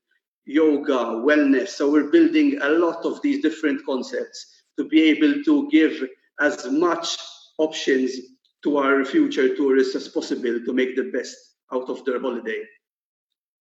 yoga, 0.45 1.21
wellness. 1.27 1.69
So 1.69 1.91
we're 1.91 2.09
building 2.09 2.59
a 2.61 2.69
lot 2.69 3.05
of 3.05 3.21
these 3.21 3.41
different 3.41 3.85
concepts 3.85 4.63
to 4.77 4.85
be 4.85 5.03
able 5.03 5.43
to 5.43 5.69
give 5.69 6.07
as 6.39 6.65
much 6.71 7.17
options 7.57 8.13
to 8.63 8.77
our 8.77 9.03
future 9.03 9.55
tourists 9.55 9.95
as 9.95 10.07
possible 10.07 10.59
to 10.65 10.73
make 10.73 10.95
the 10.95 11.11
best 11.13 11.35
out 11.73 11.89
of 11.89 12.03
their 12.05 12.19
holiday 12.19 12.63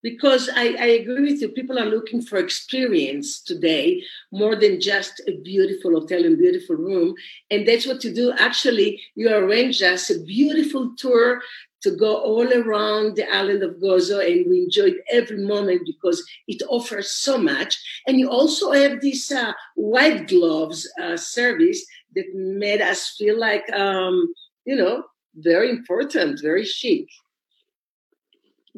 because 0.02 0.48
I, 0.54 0.74
I, 0.78 0.86
agree 1.00 1.32
with 1.32 1.40
you 1.40 1.48
people 1.48 1.78
are 1.78 1.86
looking 1.86 2.22
for 2.22 2.38
experience 2.38 3.40
today 3.40 4.02
more 4.32 4.56
than 4.56 4.80
just 4.80 5.20
a 5.26 5.32
beautiful 5.38 5.92
hotel 5.92 6.24
and 6.24 6.38
beautiful 6.38 6.76
room. 6.76 7.14
And 7.50 7.66
that's 7.66 7.86
what 7.86 8.04
you 8.04 8.14
do. 8.14 8.32
Actually 8.38 9.02
you 9.14 9.32
arrange 9.32 9.82
us 9.82 10.10
a 10.10 10.20
beautiful 10.20 10.94
tour 10.96 11.42
to 11.82 11.90
go 11.92 12.16
all 12.16 12.52
around 12.52 13.16
the 13.16 13.30
island 13.32 13.62
of 13.62 13.76
gozo 13.76 14.18
and 14.18 14.48
we 14.48 14.62
enjoyed 14.64 14.96
every 15.10 15.38
moment 15.38 15.82
because 15.86 16.24
it 16.48 16.62
offers 16.68 17.12
so 17.12 17.38
much. 17.38 17.76
And 18.06 18.18
you 18.18 18.30
also 18.30 18.72
have 18.72 19.00
this 19.00 19.30
uh, 19.30 19.52
white 19.76 20.28
gloves 20.28 20.88
uh, 21.00 21.16
service 21.16 21.84
that 22.14 22.26
made 22.34 22.80
us 22.80 23.14
feel 23.18 23.38
like 23.38 23.70
um, 23.72 24.32
you 24.64 24.76
know 24.76 25.04
very 25.36 25.70
important 25.70 26.40
very 26.42 26.64
chic 26.64 27.06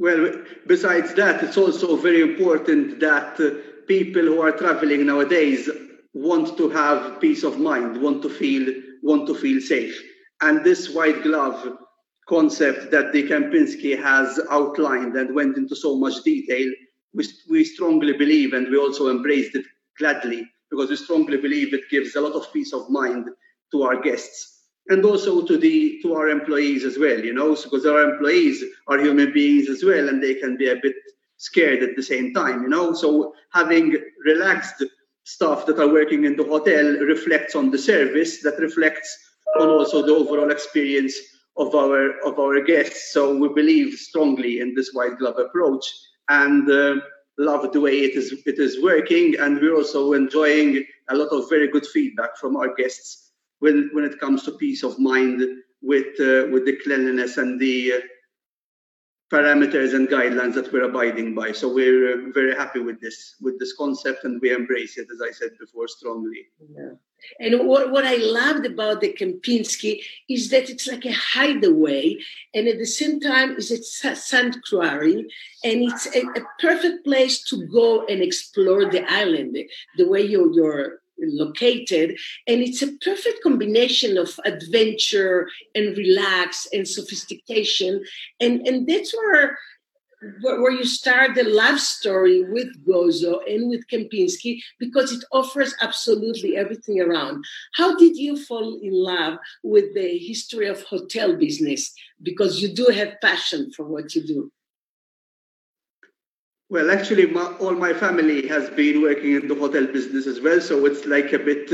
well, 0.01 0.33
besides 0.67 1.13
that, 1.15 1.45
it's 1.45 1.59
also 1.59 1.95
very 1.95 2.23
important 2.23 3.01
that 3.01 3.39
uh, 3.39 3.85
people 3.87 4.23
who 4.23 4.41
are 4.41 4.51
traveling 4.51 5.05
nowadays 5.05 5.69
want 6.15 6.57
to 6.57 6.71
have 6.71 7.21
peace 7.21 7.45
of 7.45 7.61
mind, 7.61 8.01
want 8.01 8.23
to 8.23 8.31
feel 8.31 8.73
want 9.03 9.27
to 9.27 9.35
feel 9.35 9.61
safe. 9.61 10.03
And 10.41 10.65
this 10.65 10.89
white 10.89 11.23
glove 11.23 11.77
concept 12.27 12.91
that 12.93 13.13
the 13.13 13.29
Kempinski 13.29 14.03
has 14.03 14.41
outlined 14.51 15.17
and 15.17 15.35
went 15.35 15.59
into 15.59 15.77
so 15.77 15.97
much 15.97 16.23
detail, 16.25 16.67
we, 17.13 17.27
we 17.51 17.63
strongly 17.65 18.15
believe 18.15 18.55
and 18.55 18.71
we 18.71 18.79
also 18.79 19.11
embraced 19.11 19.55
it 19.55 19.67
gladly 19.99 20.47
because 20.71 20.89
we 20.89 20.97
strongly 20.97 21.37
believe 21.37 21.75
it 21.75 21.91
gives 21.91 22.15
a 22.15 22.21
lot 22.21 22.33
of 22.33 22.51
peace 22.55 22.73
of 22.73 22.89
mind 22.89 23.29
to 23.73 23.83
our 23.83 24.01
guests 24.01 24.60
and 24.91 25.05
also 25.05 25.41
to 25.43 25.57
the 25.57 25.99
to 26.03 26.15
our 26.15 26.29
employees 26.29 26.85
as 26.85 26.99
well 26.99 27.19
you 27.19 27.33
know 27.33 27.55
because 27.55 27.87
our 27.87 28.03
employees 28.03 28.63
are 28.89 28.99
human 28.99 29.33
beings 29.33 29.69
as 29.69 29.85
well 29.85 30.09
and 30.09 30.23
they 30.23 30.35
can 30.35 30.57
be 30.57 30.69
a 30.69 30.77
bit 30.83 30.95
scared 31.39 31.83
at 31.83 31.97
the 31.97 32.03
same 32.03 32.35
time 32.35 32.63
you 32.63 32.69
know? 32.69 32.93
So 32.93 33.33
having 33.53 33.97
relaxed 34.25 34.85
staff 35.25 35.65
that 35.67 35.79
are 35.79 35.89
working 35.89 36.25
in 36.25 36.37
the 36.37 36.45
hotel 36.45 36.85
reflects 37.07 37.55
on 37.55 37.71
the 37.71 37.79
service 37.79 38.43
that 38.43 38.59
reflects 38.59 39.09
on 39.59 39.69
also 39.69 40.05
the 40.05 40.15
overall 40.15 40.51
experience 40.51 41.15
of 41.57 41.75
our 41.75 42.19
of 42.21 42.39
our 42.39 42.61
guests. 42.63 43.13
So 43.13 43.37
we 43.37 43.49
believe 43.49 43.95
strongly 43.95 44.61
in 44.61 44.75
this 44.75 44.91
white 44.93 45.19
glove 45.19 45.39
approach 45.39 45.85
and 46.29 46.71
uh, 46.71 46.97
love 47.39 47.71
the 47.73 47.81
way 47.81 48.01
it 48.01 48.15
is 48.15 48.33
it 48.45 48.59
is 48.59 48.83
working 48.83 49.35
and 49.39 49.61
we're 49.61 49.77
also 49.77 50.13
enjoying 50.13 50.85
a 51.09 51.15
lot 51.15 51.29
of 51.29 51.49
very 51.49 51.69
good 51.69 51.87
feedback 51.87 52.37
from 52.37 52.57
our 52.57 52.75
guests 52.75 53.30
when 53.61 53.91
when 53.93 54.05
it 54.05 54.19
comes 54.19 54.43
to 54.45 54.53
peace 54.53 54.83
of 54.83 54.99
mind 54.99 55.43
with 55.81 56.19
uh, 56.21 56.51
with 56.53 56.65
the 56.67 56.77
cleanliness 56.83 57.39
and 57.39 57.61
the 57.61 57.93
uh, 57.93 58.01
parameters 59.31 59.95
and 59.95 60.09
guidelines 60.09 60.55
that 60.55 60.73
we're 60.73 60.91
abiding 60.91 61.35
by. 61.35 61.53
So 61.53 61.73
we're 61.73 62.15
uh, 62.15 62.33
very 62.35 62.55
happy 62.55 62.81
with 62.81 63.01
this 63.01 63.37
with 63.41 63.59
this 63.59 63.75
concept, 63.77 64.25
and 64.25 64.41
we 64.41 64.53
embrace 64.53 64.99
it, 64.99 65.09
as 65.13 65.23
I 65.23 65.31
said 65.31 65.51
before, 65.59 65.89
strongly. 65.89 66.49
Yeah. 66.75 66.95
And 67.39 67.69
what, 67.69 67.91
what 67.93 68.07
I 68.07 68.17
loved 68.17 68.65
about 68.65 69.03
the 69.03 69.13
Kempinski 69.13 70.01
is 70.31 70.49
that 70.49 70.71
it's 70.71 70.89
like 70.89 71.05
a 71.05 71.13
hideaway, 71.13 72.17
and 72.55 72.67
at 72.67 72.79
the 72.79 72.87
same 72.87 73.21
time, 73.21 73.57
it's 73.59 73.71
a 74.05 74.17
sanctuary, 74.17 75.29
and 75.63 75.83
it's 75.83 76.07
a, 76.17 76.21
a 76.21 76.43
perfect 76.59 77.05
place 77.05 77.45
to 77.45 77.67
go 77.67 78.07
and 78.07 78.23
explore 78.23 78.87
the 78.87 79.05
island. 79.11 79.57
The 79.97 80.09
way 80.09 80.23
your 80.23 80.53
your 80.53 81.00
located 81.27 82.19
and 82.47 82.61
it's 82.61 82.83
a 82.83 82.93
perfect 82.99 83.43
combination 83.43 84.17
of 84.17 84.39
adventure 84.45 85.49
and 85.75 85.97
relax 85.97 86.67
and 86.73 86.87
sophistication 86.87 88.03
and 88.41 88.67
and 88.67 88.87
that's 88.87 89.15
where 89.15 89.59
where 90.43 90.73
you 90.73 90.85
start 90.85 91.35
the 91.35 91.45
love 91.45 91.81
story 91.81 92.43
with 92.43 92.69
Gozo 92.87 93.41
and 93.49 93.71
with 93.71 93.87
Kempinski 93.89 94.61
because 94.79 95.13
it 95.13 95.25
offers 95.33 95.75
absolutely 95.81 96.57
everything 96.57 97.01
around. 97.01 97.43
How 97.75 97.97
did 97.97 98.17
you 98.17 98.37
fall 98.37 98.79
in 98.83 98.93
love 98.93 99.39
with 99.63 99.95
the 99.95 100.19
history 100.19 100.67
of 100.67 100.83
hotel 100.83 101.37
business? 101.37 101.93
Because 102.23 102.61
you 102.61 102.75
do 102.75 102.87
have 102.93 103.21
passion 103.23 103.71
for 103.75 103.87
what 103.87 104.15
you 104.15 104.27
do. 104.27 104.53
Well, 106.71 106.91
actually, 106.93 107.27
my, 107.27 107.47
all 107.59 107.73
my 107.75 107.93
family 107.93 108.47
has 108.47 108.71
been 108.71 109.03
working 109.03 109.35
in 109.35 109.49
the 109.49 109.57
hotel 109.57 109.87
business 109.87 110.27
as 110.29 110.41
well, 110.41 110.61
so 110.61 110.87
it's 110.87 111.05
like 111.05 111.33
a 111.33 111.39
bit 111.39 111.71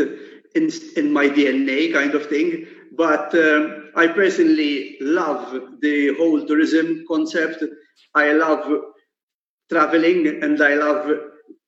in, 0.55 0.71
in 0.97 1.13
my 1.13 1.29
DNA 1.29 1.93
kind 1.93 2.15
of 2.15 2.27
thing. 2.27 2.67
But 2.93 3.35
um, 3.35 3.91
I 3.95 4.07
personally 4.07 4.97
love 5.03 5.81
the 5.81 6.15
whole 6.17 6.47
tourism 6.47 7.05
concept. 7.07 7.63
I 8.15 8.33
love 8.33 8.67
traveling 9.71 10.43
and 10.43 10.63
I 10.63 10.75
love 10.75 11.11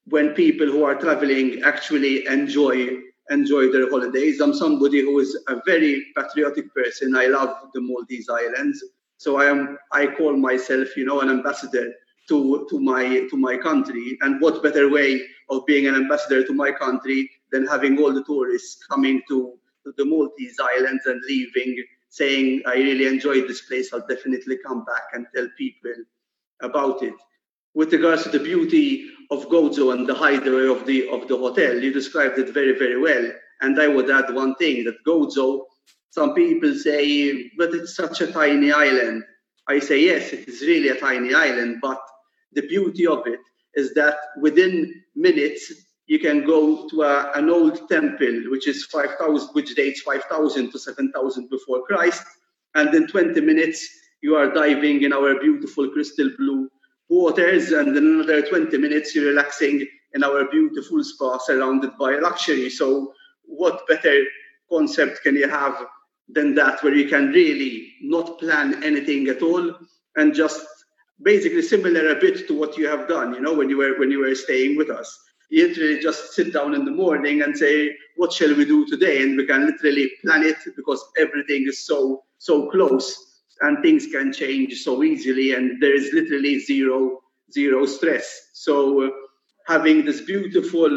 when 0.06 0.30
people 0.30 0.66
who 0.66 0.84
are 0.84 0.94
traveling 0.94 1.62
actually 1.64 2.26
enjoy 2.26 2.88
enjoy 3.30 3.70
their 3.70 3.90
holidays. 3.90 4.40
I'm 4.40 4.54
somebody 4.54 5.02
who 5.02 5.18
is 5.18 5.38
a 5.48 5.60
very 5.66 6.06
patriotic 6.16 6.74
person. 6.74 7.14
I 7.14 7.26
love 7.26 7.54
the 7.74 7.82
Maltese 7.82 8.30
Islands. 8.30 8.82
So 9.18 9.38
I 9.38 9.44
am 9.46 9.76
I 9.92 10.06
call 10.06 10.34
myself, 10.34 10.96
you 10.96 11.04
know, 11.04 11.20
an 11.20 11.28
ambassador 11.28 11.92
to 12.28 12.66
to 12.70 12.80
my 12.80 13.26
to 13.30 13.36
my 13.36 13.56
country. 13.56 14.18
And 14.20 14.40
what 14.40 14.62
better 14.62 14.88
way 14.88 15.22
of 15.50 15.66
being 15.66 15.86
an 15.86 15.94
ambassador 15.94 16.44
to 16.46 16.52
my 16.52 16.70
country 16.72 17.30
than 17.52 17.66
having 17.66 17.98
all 17.98 18.12
the 18.12 18.24
tourists 18.24 18.84
coming 18.84 19.22
to, 19.28 19.54
to 19.84 19.92
the 19.96 20.04
Maltese 20.04 20.58
Islands 20.60 21.06
and 21.06 21.20
leaving 21.26 21.82
saying, 22.10 22.62
I 22.66 22.74
really 22.74 23.06
enjoyed 23.06 23.48
this 23.48 23.62
place, 23.62 23.92
I'll 23.92 24.06
definitely 24.06 24.58
come 24.66 24.84
back 24.84 25.02
and 25.12 25.26
tell 25.34 25.48
people 25.56 25.94
about 26.62 27.02
it. 27.02 27.14
With 27.74 27.92
regards 27.92 28.22
to 28.24 28.30
the 28.30 28.38
beauty 28.38 29.10
of 29.30 29.48
Gozo 29.48 29.92
and 29.92 30.06
the 30.06 30.14
hideaway 30.14 30.66
of 30.66 30.86
the 30.86 31.08
of 31.08 31.28
the 31.28 31.36
hotel, 31.36 31.74
you 31.82 31.92
described 31.92 32.38
it 32.38 32.50
very, 32.50 32.78
very 32.78 32.98
well. 33.00 33.30
And 33.60 33.80
I 33.80 33.88
would 33.88 34.10
add 34.10 34.34
one 34.34 34.54
thing 34.56 34.84
that 34.84 35.04
Gozo, 35.06 35.64
some 36.10 36.34
people 36.34 36.74
say, 36.74 37.50
but 37.58 37.74
it's 37.74 37.94
such 37.94 38.20
a 38.20 38.32
tiny 38.32 38.72
island. 38.72 39.24
I 39.68 39.80
say, 39.80 40.00
yes, 40.00 40.32
it 40.32 40.48
is 40.48 40.62
really 40.62 40.88
a 40.88 40.98
tiny 40.98 41.34
island, 41.34 41.78
but 41.82 42.00
the 42.52 42.62
beauty 42.62 43.06
of 43.06 43.26
it 43.26 43.40
is 43.74 43.94
that 43.94 44.18
within 44.40 45.02
minutes, 45.14 45.72
you 46.06 46.18
can 46.18 46.44
go 46.44 46.88
to 46.88 47.02
a, 47.02 47.32
an 47.34 47.50
old 47.50 47.88
temple, 47.88 48.44
which 48.50 48.66
is 48.66 48.86
5,000, 48.86 49.48
which 49.52 49.74
dates 49.74 50.00
5,000 50.00 50.72
to 50.72 50.78
7,000 50.78 51.50
before 51.50 51.82
Christ. 51.84 52.24
And 52.74 52.94
in 52.94 53.06
20 53.06 53.40
minutes, 53.42 53.86
you 54.22 54.34
are 54.34 54.52
diving 54.52 55.02
in 55.02 55.12
our 55.12 55.38
beautiful 55.38 55.88
crystal 55.90 56.30
blue 56.38 56.68
waters, 57.08 57.72
and 57.72 57.96
in 57.96 58.04
another 58.04 58.42
20 58.42 58.76
minutes, 58.78 59.14
you're 59.14 59.30
relaxing 59.30 59.86
in 60.14 60.24
our 60.24 60.46
beautiful 60.50 61.04
spa 61.04 61.38
surrounded 61.38 61.96
by 61.98 62.16
luxury. 62.16 62.70
So, 62.70 63.12
what 63.44 63.86
better 63.86 64.24
concept 64.70 65.22
can 65.22 65.36
you 65.36 65.48
have 65.48 65.86
than 66.28 66.54
that, 66.54 66.82
where 66.82 66.94
you 66.94 67.08
can 67.08 67.30
really 67.30 67.94
not 68.02 68.38
plan 68.38 68.82
anything 68.82 69.28
at 69.28 69.42
all 69.42 69.74
and 70.16 70.34
just 70.34 70.66
basically 71.22 71.62
similar 71.62 72.10
a 72.10 72.20
bit 72.20 72.46
to 72.48 72.58
what 72.58 72.76
you 72.76 72.86
have 72.88 73.08
done, 73.08 73.34
you 73.34 73.40
know, 73.40 73.54
when 73.54 73.68
you 73.70 73.78
were 73.78 73.98
when 73.98 74.10
you 74.10 74.20
were 74.20 74.34
staying 74.34 74.76
with 74.76 74.90
us. 74.90 75.18
You 75.50 75.68
literally 75.68 75.98
just 76.00 76.34
sit 76.34 76.52
down 76.52 76.74
in 76.74 76.84
the 76.84 76.90
morning 76.90 77.40
and 77.42 77.56
say, 77.56 77.96
what 78.16 78.32
shall 78.32 78.54
we 78.54 78.66
do 78.66 78.86
today? 78.86 79.22
And 79.22 79.36
we 79.38 79.46
can 79.46 79.66
literally 79.66 80.10
plan 80.22 80.42
it 80.42 80.58
because 80.76 81.02
everything 81.18 81.64
is 81.66 81.86
so 81.86 82.24
so 82.38 82.70
close 82.70 83.28
and 83.60 83.82
things 83.82 84.06
can 84.06 84.32
change 84.32 84.82
so 84.82 85.02
easily 85.02 85.52
and 85.52 85.80
there 85.82 85.94
is 85.94 86.10
literally 86.12 86.58
zero 86.58 87.20
zero 87.52 87.86
stress 87.86 88.50
so 88.52 89.06
uh, 89.06 89.10
having 89.66 90.04
this 90.04 90.20
beautiful 90.20 90.90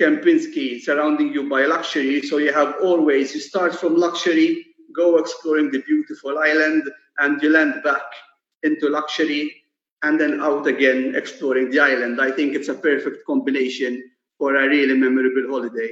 kempinski 0.00 0.80
surrounding 0.80 1.32
you 1.32 1.48
by 1.48 1.64
luxury 1.66 2.22
so 2.22 2.38
you 2.38 2.52
have 2.52 2.74
always 2.82 3.34
you 3.34 3.40
start 3.40 3.74
from 3.74 3.96
luxury 3.96 4.64
go 4.94 5.16
exploring 5.18 5.70
the 5.70 5.82
beautiful 5.82 6.38
island 6.38 6.82
and 7.18 7.42
you 7.42 7.50
land 7.50 7.82
back 7.84 8.02
into 8.64 8.88
luxury 8.88 9.54
and 10.02 10.20
then 10.20 10.40
out 10.40 10.66
again 10.66 11.14
exploring 11.14 11.70
the 11.70 11.80
island. 11.80 12.20
I 12.20 12.30
think 12.30 12.54
it's 12.54 12.68
a 12.68 12.74
perfect 12.74 13.24
combination 13.26 14.02
for 14.38 14.56
a 14.56 14.68
really 14.68 14.94
memorable 14.94 15.46
holiday 15.48 15.90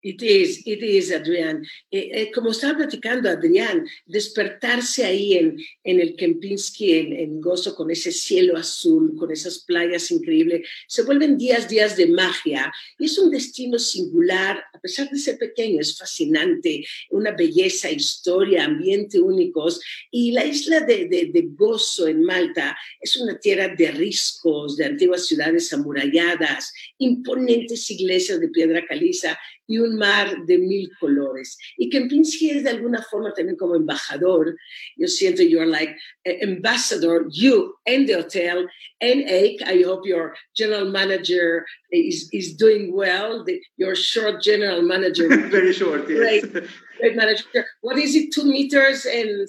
It 0.00 0.22
is, 0.22 0.62
it 0.64 0.80
is, 0.80 1.10
Adrián. 1.10 1.66
Eh, 1.90 2.10
eh, 2.12 2.30
como 2.32 2.52
estaba 2.52 2.78
platicando 2.78 3.28
Adrián, 3.28 3.84
despertarse 4.06 5.04
ahí 5.04 5.34
en, 5.34 5.56
en 5.82 5.98
el 5.98 6.14
Kempinski, 6.14 6.92
en, 6.92 7.12
en, 7.14 7.40
Gozo, 7.40 7.74
con 7.74 7.90
ese 7.90 8.12
cielo 8.12 8.56
azul, 8.56 9.16
con 9.16 9.32
esas 9.32 9.64
playas 9.64 10.12
increíbles, 10.12 10.68
se 10.86 11.02
vuelven 11.02 11.36
días, 11.36 11.68
días 11.68 11.96
de 11.96 12.06
magia. 12.06 12.72
Y 12.96 13.06
es 13.06 13.18
un 13.18 13.30
destino 13.30 13.76
singular, 13.80 14.62
a 14.72 14.78
pesar 14.78 15.10
de 15.10 15.18
ser 15.18 15.36
pequeño, 15.36 15.80
es 15.80 15.98
fascinante, 15.98 16.84
una 17.10 17.32
belleza, 17.32 17.90
historia, 17.90 18.66
ambiente 18.66 19.18
únicos. 19.18 19.80
Y 20.12 20.30
la 20.30 20.44
isla 20.44 20.78
de, 20.80 21.06
de, 21.06 21.30
de 21.32 21.42
Gozo 21.56 22.06
en 22.06 22.22
Malta 22.22 22.78
es 23.00 23.16
una 23.16 23.36
tierra 23.40 23.74
de 23.76 23.90
riscos, 23.90 24.76
de 24.76 24.84
antiguas 24.84 25.26
ciudades 25.26 25.72
amuralladas, 25.72 26.72
imponentes 26.98 27.90
iglesias 27.90 28.38
de 28.38 28.48
piedra 28.48 28.86
caliza 28.86 29.36
y 29.68 29.78
un 29.78 29.96
mar 29.96 30.44
de 30.46 30.58
mil 30.58 30.90
colores. 30.98 31.56
Y 31.76 31.90
Kempinski 31.90 32.50
es 32.50 32.64
de 32.64 32.70
alguna 32.70 33.02
forma 33.02 33.32
también 33.34 33.56
como 33.56 33.76
embajador. 33.76 34.56
Yo 34.96 35.06
siento, 35.06 35.42
you're 35.42 35.66
like 35.66 35.94
eh, 36.24 36.38
ambassador, 36.42 37.26
you 37.30 37.74
and 37.86 38.08
the 38.08 38.14
hotel, 38.14 38.66
and 39.00 39.22
Ake. 39.28 39.62
I 39.66 39.82
hope 39.82 40.06
your 40.06 40.34
general 40.56 40.90
manager 40.90 41.66
is, 41.92 42.28
is 42.32 42.56
doing 42.56 42.94
well. 42.94 43.44
The, 43.44 43.60
your 43.76 43.94
short 43.94 44.42
general 44.42 44.82
manager. 44.82 45.28
Very 45.50 45.72
short, 45.72 46.08
yes. 46.08 46.18
Great, 46.18 46.52
great 46.98 47.16
manager. 47.16 47.66
What 47.82 47.98
is 47.98 48.16
it, 48.16 48.32
two 48.32 48.44
meters 48.44 49.04
and 49.04 49.46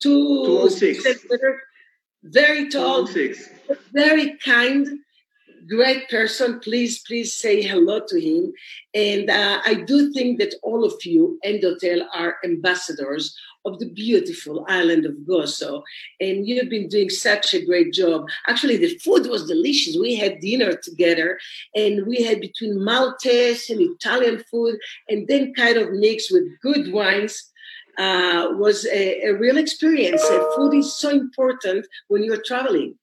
two... 0.00 0.44
206. 0.44 1.26
Very 2.24 2.68
tall. 2.68 3.06
206. 3.06 3.48
Very 3.92 4.36
kind 4.38 5.03
great 5.68 6.08
person. 6.08 6.60
Please, 6.60 7.00
please 7.00 7.34
say 7.34 7.62
hello 7.62 8.00
to 8.08 8.20
him. 8.20 8.52
And 8.94 9.30
uh, 9.30 9.60
I 9.64 9.74
do 9.74 10.12
think 10.12 10.38
that 10.38 10.54
all 10.62 10.84
of 10.84 10.94
you 11.04 11.38
and 11.42 11.62
Hotel 11.62 12.08
are 12.14 12.36
ambassadors 12.44 13.36
of 13.64 13.78
the 13.78 13.88
beautiful 13.88 14.64
island 14.68 15.06
of 15.06 15.14
Gozo. 15.26 15.82
And 16.20 16.46
you've 16.46 16.68
been 16.68 16.88
doing 16.88 17.08
such 17.08 17.54
a 17.54 17.64
great 17.64 17.92
job. 17.92 18.28
Actually, 18.46 18.76
the 18.76 18.98
food 18.98 19.26
was 19.26 19.46
delicious. 19.46 19.96
We 19.98 20.16
had 20.16 20.40
dinner 20.40 20.74
together 20.74 21.38
and 21.74 22.06
we 22.06 22.22
had 22.22 22.40
between 22.40 22.84
Maltese 22.84 23.70
and 23.70 23.80
Italian 23.80 24.44
food 24.50 24.76
and 25.08 25.26
then 25.28 25.54
kind 25.54 25.78
of 25.78 25.92
mixed 25.92 26.32
with 26.32 26.44
good 26.60 26.92
wines. 26.92 27.50
Uh, 27.96 28.48
was 28.54 28.84
a, 28.86 29.20
a 29.28 29.34
real 29.34 29.56
experience. 29.56 30.20
Uh, 30.24 30.42
food 30.56 30.74
is 30.74 30.98
so 30.98 31.10
important 31.10 31.86
when 32.08 32.24
you're 32.24 32.42
traveling 32.42 32.96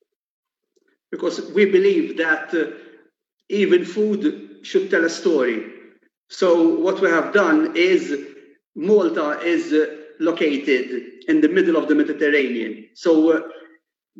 because 1.12 1.52
we 1.52 1.66
believe 1.66 2.18
that 2.18 2.54
uh, 2.54 2.72
even 3.50 3.84
food 3.86 4.60
should 4.64 4.90
tell 4.90 5.04
a 5.06 5.10
story. 5.10 5.66
So 6.30 6.80
what 6.80 7.02
we 7.02 7.10
have 7.10 7.34
done 7.34 7.76
is 7.76 8.28
Malta 8.76 9.40
is 9.42 9.74
uh, 9.74 9.98
located 10.20 11.26
in 11.28 11.42
the 11.42 11.50
middle 11.50 11.76
of 11.76 11.88
the 11.88 11.96
Mediterranean. 11.96 12.88
So 12.96 13.32
uh, 13.32 13.42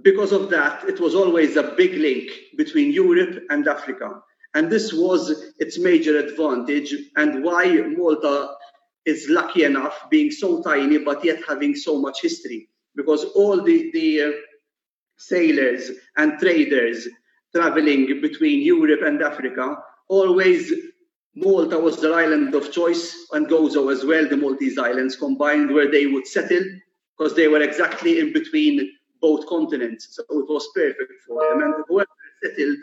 because 0.02 0.32
of 0.32 0.50
that, 0.50 0.84
it 0.86 1.00
was 1.00 1.16
always 1.16 1.56
a 1.56 1.74
big 1.78 1.94
link 1.94 2.32
between 2.58 2.92
Europe 2.92 3.44
and 3.50 3.68
Africa. 3.68 4.22
And 4.54 4.70
this 4.70 4.92
was 4.92 5.54
its 5.60 5.80
major 5.80 6.18
advantage 6.18 6.94
and 7.16 7.44
why 7.44 7.66
Malta 7.98 8.54
is 9.06 9.28
lucky 9.30 9.64
enough 9.64 10.10
being 10.10 10.30
so 10.30 10.62
tiny, 10.62 10.98
but 10.98 11.24
yet 11.24 11.42
having 11.48 11.76
so 11.76 12.00
much 12.00 12.22
history. 12.22 12.68
Because 12.96 13.24
all 13.24 13.64
the, 13.64 13.90
the 13.94 14.22
uh, 14.22 14.32
sailors 15.28 15.92
and 16.18 16.40
traders 16.40 17.08
traveling 17.54 18.22
between 18.22 18.62
Europe 18.62 19.02
and 19.04 19.22
Africa, 19.22 19.78
always 20.08 20.74
Malta 21.36 21.80
was 21.80 22.02
their 22.02 22.14
island 22.14 22.54
of 22.56 22.72
choice 22.72 23.28
and 23.32 23.48
Gozo 23.48 23.92
as 23.92 24.04
well, 24.04 24.28
the 24.28 24.36
Maltese 24.36 24.78
Islands 24.78 25.16
combined 25.16 25.74
where 25.74 25.90
they 25.90 26.06
would 26.06 26.28
settle 26.28 26.64
because 27.18 27.36
they 27.36 27.48
were 27.48 27.62
exactly 27.62 28.20
in 28.20 28.34
between 28.34 28.92
both 29.22 29.48
continents. 29.48 30.16
So 30.16 30.24
it 30.24 30.50
was 30.50 30.68
perfect 30.76 31.14
for 31.26 31.42
them. 31.50 31.62
And 31.62 31.86
whoever 31.88 32.10
settled 32.44 32.80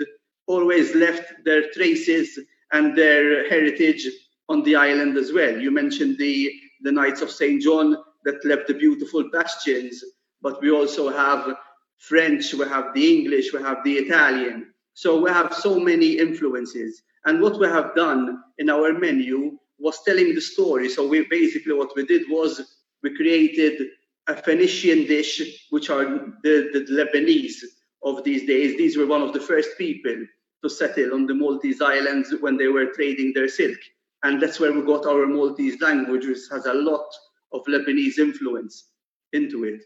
always 0.46 0.94
left 0.94 1.44
their 1.44 1.70
traces 1.72 2.38
and 2.72 2.96
their 2.96 3.48
heritage 3.48 4.06
on 4.48 4.62
the 4.62 4.76
island 4.76 5.16
as 5.18 5.32
well. 5.32 5.58
You 5.58 5.70
mentioned 5.70 6.16
the, 6.18 6.50
the 6.82 6.92
Knights 6.92 7.20
of 7.20 7.30
St. 7.30 7.60
John 7.60 7.96
that 8.24 8.44
left 8.44 8.68
the 8.68 8.74
beautiful 8.74 9.28
bastions, 9.30 10.02
but 10.40 10.60
we 10.62 10.70
also 10.70 11.10
have 11.10 11.54
French, 11.98 12.54
we 12.54 12.66
have 12.66 12.94
the 12.94 13.18
English, 13.18 13.52
we 13.52 13.60
have 13.60 13.78
the 13.84 13.94
Italian. 13.94 14.72
So 14.94 15.20
we 15.20 15.30
have 15.30 15.54
so 15.54 15.78
many 15.78 16.18
influences. 16.18 17.02
And 17.24 17.40
what 17.40 17.58
we 17.60 17.66
have 17.66 17.94
done 17.94 18.42
in 18.58 18.70
our 18.70 18.92
menu 18.92 19.58
was 19.78 20.02
telling 20.04 20.34
the 20.34 20.40
story. 20.40 20.88
So 20.88 21.06
we 21.06 21.26
basically 21.28 21.74
what 21.74 21.94
we 21.94 22.06
did 22.06 22.22
was 22.28 22.76
we 23.02 23.14
created 23.14 23.88
a 24.26 24.34
Phoenician 24.34 25.06
dish, 25.06 25.66
which 25.70 25.90
are 25.90 26.04
the, 26.42 26.70
the 26.72 26.86
Lebanese 26.90 27.62
of 28.02 28.24
these 28.24 28.46
days. 28.46 28.76
These 28.76 28.96
were 28.96 29.06
one 29.06 29.22
of 29.22 29.32
the 29.32 29.40
first 29.40 29.70
people 29.78 30.16
to 30.62 30.68
settle 30.68 31.14
on 31.14 31.26
the 31.26 31.34
Maltese 31.34 31.80
Islands 31.80 32.34
when 32.40 32.56
they 32.56 32.68
were 32.68 32.86
trading 32.86 33.32
their 33.32 33.48
silk. 33.48 33.78
And 34.24 34.42
that's 34.42 34.58
where 34.58 34.72
we 34.72 34.82
got 34.82 35.06
our 35.06 35.26
Maltese 35.26 35.80
language, 35.80 36.26
which 36.26 36.40
has 36.50 36.66
a 36.66 36.74
lot 36.74 37.06
of 37.52 37.62
Lebanese 37.66 38.18
influence 38.18 38.90
into 39.32 39.64
it. 39.64 39.82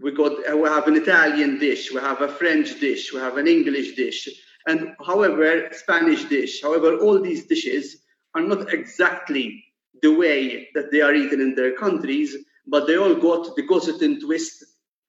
We 0.00 0.12
got 0.12 0.32
uh, 0.50 0.56
we 0.56 0.68
have 0.68 0.88
an 0.88 0.96
Italian 0.96 1.58
dish, 1.58 1.92
we 1.92 2.00
have 2.00 2.22
a 2.22 2.28
French 2.28 2.80
dish, 2.80 3.12
we 3.12 3.20
have 3.20 3.36
an 3.36 3.46
English 3.46 3.94
dish, 3.94 4.28
and 4.66 4.94
however 5.06 5.68
Spanish 5.72 6.24
dish. 6.24 6.62
However, 6.62 6.96
all 6.96 7.20
these 7.20 7.46
dishes 7.46 7.98
are 8.34 8.42
not 8.42 8.72
exactly 8.72 9.64
the 10.02 10.12
way 10.12 10.68
that 10.74 10.90
they 10.90 11.00
are 11.00 11.14
eaten 11.14 11.40
in 11.40 11.54
their 11.54 11.76
countries, 11.76 12.36
but 12.66 12.86
they 12.86 12.96
all 12.96 13.14
got 13.14 13.54
the 13.54 13.62
Gozitan 13.62 14.20
twist 14.20 14.64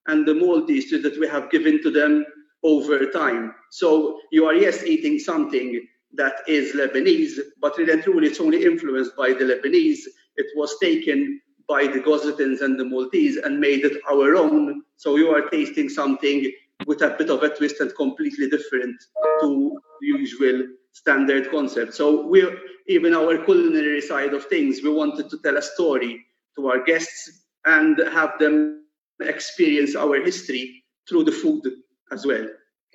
and 0.08 0.28
the 0.28 0.34
Maltese 0.34 0.92
that 1.02 1.18
we 1.20 1.28
have 1.28 1.50
given 1.50 1.82
to 1.82 1.90
them 1.90 2.26
over 2.64 3.06
time. 3.08 3.54
So 3.72 4.20
you 4.32 4.46
are 4.46 4.54
yes 4.54 4.84
eating 4.84 5.20
something 5.20 5.86
that 6.16 6.36
is 6.48 6.74
Lebanese, 6.74 7.40
but 7.60 7.78
really 7.78 7.94
and 7.94 8.04
truly 8.04 8.28
it's 8.28 8.40
only 8.40 8.64
influenced 8.64 9.16
by 9.16 9.30
the 9.30 9.46
Lebanese. 9.46 10.02
It 10.36 10.48
was 10.56 10.78
taken 10.80 11.42
by 11.68 11.88
the 11.88 12.00
Gozitans 12.00 12.62
and 12.62 12.80
the 12.80 12.86
Maltese 12.86 13.38
and 13.38 13.60
made 13.60 13.86
it 13.86 14.02
our 14.10 14.36
own. 14.36 14.84
So 14.98 15.16
you 15.16 15.30
are 15.30 15.50
tasting 15.50 15.90
something 15.90 16.52
with 16.86 17.02
a 17.02 17.16
bit 17.18 17.30
of 17.30 17.44
a 17.44 17.50
twist 17.50 17.80
and 17.80 17.96
completely 17.96 18.50
different 18.50 18.96
to 19.42 19.80
usual 20.02 20.68
standard 20.92 21.50
concept. 21.52 21.94
So 21.94 22.28
we 22.28 22.46
even 22.88 23.14
our 23.14 23.38
culinary 23.44 24.02
side 24.02 24.34
of 24.34 24.46
things, 24.46 24.82
we 24.84 24.90
wanted 24.90 25.30
to 25.30 25.38
tell 25.40 25.58
a 25.58 25.62
story 25.62 26.26
to 26.56 26.68
our 26.68 26.84
guests 26.84 27.44
and 27.66 27.98
have 28.12 28.38
them 28.40 28.84
experience 29.22 29.96
our 29.96 30.22
history 30.22 30.84
through 31.08 31.24
the 31.24 31.32
food 31.32 31.64
as 32.12 32.26
well. 32.26 32.46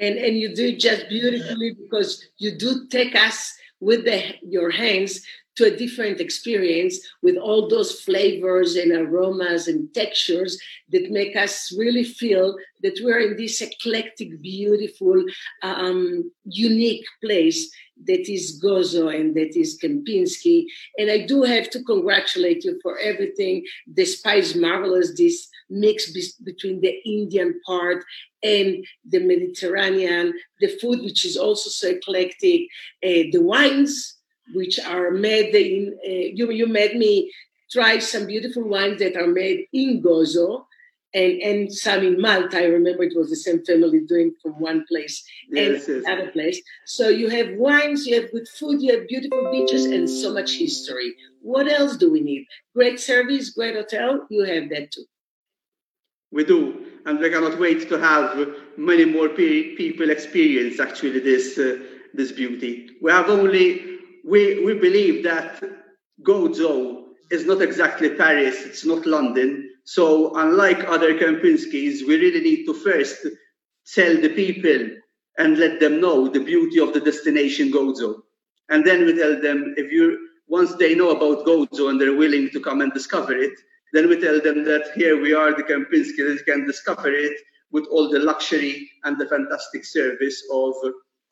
And 0.00 0.16
and 0.16 0.36
you 0.36 0.54
do 0.54 0.66
it 0.66 0.78
just 0.78 1.08
beautifully 1.08 1.74
because 1.74 2.24
you 2.38 2.56
do 2.56 2.86
take 2.88 3.16
us 3.16 3.54
with 3.80 4.04
the, 4.04 4.34
your 4.42 4.70
hands 4.70 5.22
to 5.56 5.64
a 5.64 5.76
different 5.76 6.20
experience 6.20 7.00
with 7.20 7.36
all 7.36 7.68
those 7.68 8.00
flavors 8.02 8.76
and 8.76 8.92
aromas 8.92 9.66
and 9.66 9.92
textures 9.92 10.56
that 10.90 11.10
make 11.10 11.34
us 11.36 11.74
really 11.76 12.04
feel 12.04 12.56
that 12.82 12.98
we're 13.02 13.32
in 13.32 13.36
this 13.36 13.60
eclectic, 13.60 14.40
beautiful, 14.40 15.24
um, 15.62 16.30
unique 16.44 17.04
place 17.22 17.70
that 18.06 18.30
is 18.30 18.60
Gozo 18.62 19.14
and 19.14 19.34
that 19.34 19.56
is 19.56 19.78
Kempinski. 19.82 20.66
And 20.98 21.10
I 21.10 21.26
do 21.26 21.42
have 21.42 21.70
to 21.70 21.82
congratulate 21.82 22.64
you 22.64 22.78
for 22.82 22.98
everything. 22.98 23.64
The 23.92 24.04
spice 24.04 24.54
marvelous, 24.54 25.14
this 25.16 25.48
mix 25.68 26.10
be- 26.12 26.44
between 26.44 26.80
the 26.80 26.94
Indian 27.04 27.60
part 27.66 28.04
and 28.42 28.84
the 29.08 29.18
Mediterranean, 29.18 30.32
the 30.60 30.68
food, 30.68 31.00
which 31.00 31.24
is 31.24 31.36
also 31.36 31.70
so 31.70 31.88
eclectic, 31.88 32.62
uh, 33.04 33.28
the 33.32 33.40
wines, 33.40 34.16
which 34.54 34.78
are 34.78 35.10
made 35.10 35.54
in, 35.54 35.98
uh, 36.06 36.10
you, 36.10 36.50
you 36.50 36.66
made 36.66 36.96
me 36.96 37.30
try 37.70 37.98
some 37.98 38.26
beautiful 38.26 38.66
wines 38.66 38.98
that 39.00 39.16
are 39.16 39.26
made 39.26 39.66
in 39.72 40.02
Gozo 40.02 40.64
and, 41.14 41.40
and 41.40 41.72
some 41.72 42.04
in 42.04 42.20
Malta. 42.20 42.58
I 42.58 42.64
remember 42.64 43.02
it 43.02 43.16
was 43.16 43.30
the 43.30 43.36
same 43.36 43.64
family 43.64 44.00
doing 44.00 44.34
from 44.42 44.52
one 44.60 44.84
place 44.88 45.24
yes, 45.50 45.86
and 45.88 45.96
yes. 45.96 46.04
another 46.06 46.30
place. 46.30 46.60
So 46.86 47.08
you 47.08 47.28
have 47.30 47.56
wines, 47.56 48.06
you 48.06 48.20
have 48.20 48.30
good 48.30 48.48
food, 48.48 48.82
you 48.82 48.98
have 48.98 49.08
beautiful 49.08 49.50
beaches, 49.50 49.86
and 49.86 50.08
so 50.08 50.32
much 50.32 50.52
history. 50.52 51.14
What 51.40 51.68
else 51.68 51.96
do 51.96 52.12
we 52.12 52.20
need? 52.20 52.46
Great 52.74 53.00
service, 53.00 53.50
great 53.50 53.74
hotel. 53.74 54.26
You 54.30 54.44
have 54.44 54.68
that 54.70 54.92
too. 54.92 55.04
We 56.30 56.44
do, 56.44 56.84
and 57.06 57.18
we 57.18 57.30
cannot 57.30 57.58
wait 57.58 57.88
to 57.88 57.98
have 57.98 58.48
many 58.76 59.06
more 59.06 59.30
pe- 59.30 59.74
people 59.76 60.10
experience 60.10 60.78
actually 60.78 61.20
this 61.20 61.56
uh, 61.56 61.78
this 62.12 62.32
beauty. 62.32 62.90
We 63.00 63.10
have 63.10 63.30
only 63.30 63.98
we, 64.24 64.62
we 64.62 64.74
believe 64.74 65.24
that 65.24 65.62
Gozo 66.22 67.04
is 67.30 67.46
not 67.46 67.62
exactly 67.62 68.10
Paris, 68.10 68.64
it's 68.64 68.84
not 68.84 69.06
London. 69.06 69.67
So 69.88 70.36
unlike 70.36 70.84
other 70.86 71.18
Kempinskis, 71.18 72.06
we 72.06 72.20
really 72.20 72.42
need 72.42 72.66
to 72.66 72.74
first 72.74 73.26
tell 73.94 74.20
the 74.20 74.28
people 74.28 74.90
and 75.38 75.56
let 75.56 75.80
them 75.80 75.98
know 75.98 76.28
the 76.28 76.44
beauty 76.44 76.78
of 76.78 76.92
the 76.92 77.00
destination 77.00 77.72
Gozo. 77.72 78.20
And 78.68 78.86
then 78.86 79.06
we 79.06 79.16
tell 79.16 79.40
them 79.40 79.72
if 79.78 79.90
you 79.90 80.28
once 80.46 80.74
they 80.74 80.94
know 80.94 81.12
about 81.12 81.46
Gozo 81.46 81.88
and 81.88 81.98
they're 81.98 82.14
willing 82.14 82.50
to 82.50 82.60
come 82.60 82.82
and 82.82 82.92
discover 82.92 83.32
it, 83.32 83.54
then 83.94 84.10
we 84.10 84.20
tell 84.20 84.38
them 84.42 84.62
that 84.64 84.90
here 84.94 85.18
we 85.22 85.32
are, 85.32 85.56
the 85.56 85.62
Kempinski, 85.62 86.18
that 86.18 86.44
can 86.44 86.66
discover 86.66 87.10
it 87.10 87.38
with 87.72 87.86
all 87.90 88.10
the 88.10 88.18
luxury 88.18 88.90
and 89.04 89.18
the 89.18 89.24
fantastic 89.26 89.86
service 89.86 90.42
of, 90.52 90.74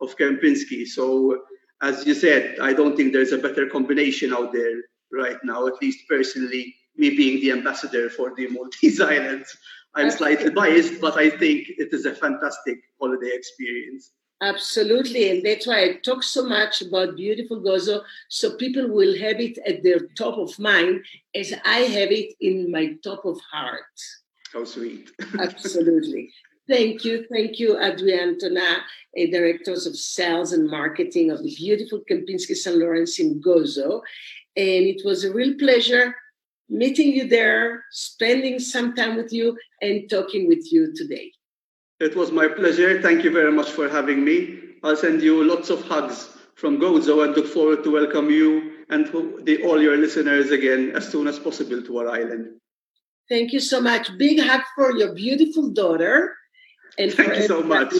of 0.01 0.16
Kempinski. 0.16 0.87
So 0.87 1.42
as 1.83 2.07
you 2.07 2.14
said, 2.14 2.59
I 2.59 2.73
don't 2.73 2.97
think 2.97 3.12
there's 3.12 3.33
a 3.33 3.45
better 3.47 3.66
combination 3.66 4.33
out 4.33 4.55
there 4.55 4.81
right 5.12 5.37
now, 5.45 5.66
at 5.66 5.83
least 5.83 6.09
personally, 6.09 6.75
me 6.99 7.11
being 7.11 7.41
the 7.41 7.53
ambassador 7.53 8.11
for 8.11 8.35
the 8.35 8.49
Maltese 8.49 9.01
Islands. 9.15 9.57
I'm 9.95 10.11
slightly 10.11 10.51
biased, 10.51 11.01
but 11.01 11.17
I 11.17 11.31
think 11.31 11.69
it 11.79 11.89
is 11.93 12.05
a 12.05 12.15
fantastic 12.15 12.79
holiday 13.01 13.31
experience. 13.33 14.13
Absolutely, 14.43 15.31
and 15.31 15.47
that's 15.47 15.67
why 15.67 15.85
I 15.85 15.95
talk 16.05 16.23
so 16.23 16.47
much 16.47 16.83
about 16.83 17.17
beautiful 17.17 17.63
Gozo, 17.63 18.03
so 18.29 18.57
people 18.57 18.87
will 18.89 19.19
have 19.19 19.41
it 19.41 19.57
at 19.67 19.83
their 19.83 20.01
top 20.19 20.37
of 20.37 20.59
mind, 20.59 21.03
as 21.35 21.55
I 21.65 21.79
have 21.79 22.11
it 22.13 22.35
in 22.41 22.71
my 22.71 22.97
top 23.03 23.25
of 23.25 23.41
heart. 23.51 23.85
How 24.53 24.65
sweet! 24.65 25.11
Absolutely. 25.41 26.31
Thank 26.69 27.05
you. 27.05 27.25
Thank 27.33 27.59
you, 27.59 27.81
Adrian 27.81 28.37
Tona, 28.39 28.81
a 29.17 29.31
directors 29.31 29.87
of 29.87 29.97
sales 29.97 30.53
and 30.53 30.69
marketing 30.69 31.31
of 31.31 31.43
the 31.43 31.55
beautiful 31.55 32.03
Kempinski 32.11 32.57
San 32.57 32.75
Lawrenz 32.75 33.19
in 33.19 33.41
Gozo. 33.41 34.03
And 34.57 34.85
it 34.85 35.03
was 35.05 35.25
a 35.25 35.33
real 35.33 35.55
pleasure 35.59 36.15
meeting 36.68 37.12
you 37.12 37.29
there, 37.29 37.85
spending 37.90 38.59
some 38.59 38.94
time 38.94 39.16
with 39.16 39.33
you, 39.33 39.57
and 39.83 40.09
talking 40.11 40.48
with 40.48 40.72
you 40.72 40.92
today. 40.94 41.33
It 42.00 42.14
was 42.16 42.31
my 42.31 42.48
pleasure. 42.48 43.00
Thank 43.00 43.24
you 43.24 43.31
very 43.31 43.52
much 43.52 43.70
for 43.70 43.88
having 43.88 44.24
me. 44.24 44.59
I'll 44.83 44.96
send 44.96 45.22
you 45.22 45.42
lots 45.44 45.70
of 45.70 45.83
hugs 45.83 46.37
from 46.55 46.79
Gozo 46.79 47.24
and 47.24 47.35
look 47.35 47.46
forward 47.46 47.85
to 47.85 47.92
welcome 47.92 48.31
you 48.31 48.85
and 48.88 49.07
the, 49.44 49.62
all 49.64 49.81
your 49.81 49.96
listeners 49.96 50.50
again 50.50 50.92
as 50.94 51.09
soon 51.09 51.26
as 51.26 51.38
possible 51.38 51.83
to 51.83 51.98
our 51.98 52.09
island. 52.09 52.61
Thank 53.29 53.52
you 53.52 53.61
so 53.61 53.81
much. 53.81 54.16
Big 54.18 54.40
hug 54.40 54.62
for 54.74 54.96
your 54.96 55.14
beautiful 55.14 55.70
daughter. 55.70 56.35
And 56.98 57.12
Thank 57.12 57.37
you 57.37 57.46
so 57.46 57.62
much. 57.62 57.92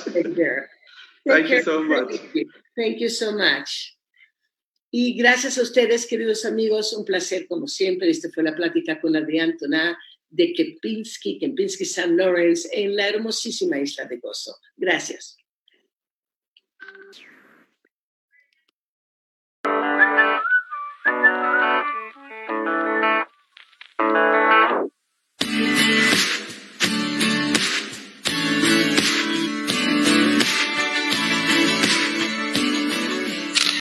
Thank 1.27 1.49
you 1.49 1.63
so 1.63 1.83
much. 1.83 2.21
Thank 2.77 3.01
you 3.01 3.09
so 3.09 3.37
much. 3.37 3.96
Y 4.99 5.13
gracias 5.13 5.59
a 5.59 5.63
ustedes, 5.63 6.07
queridos 6.07 6.47
amigos, 6.47 6.95
un 6.95 7.05
placer 7.05 7.47
como 7.47 7.69
siempre. 7.69 8.09
Esta 8.09 8.31
fue 8.31 8.43
la 8.43 8.57
plática 8.57 8.99
con 8.99 9.15
Adrián 9.15 9.59
Toná 9.59 9.99
de 10.31 10.55
Kempinski, 10.55 11.39
Kempinski 11.39 11.85
San 11.85 12.17
Lawrence, 12.17 12.67
en 12.73 12.97
la 12.97 13.07
hermosísima 13.07 13.79
isla 13.79 14.07
de 14.07 14.17
Gozo. 14.17 14.57
Gracias. 14.75 15.37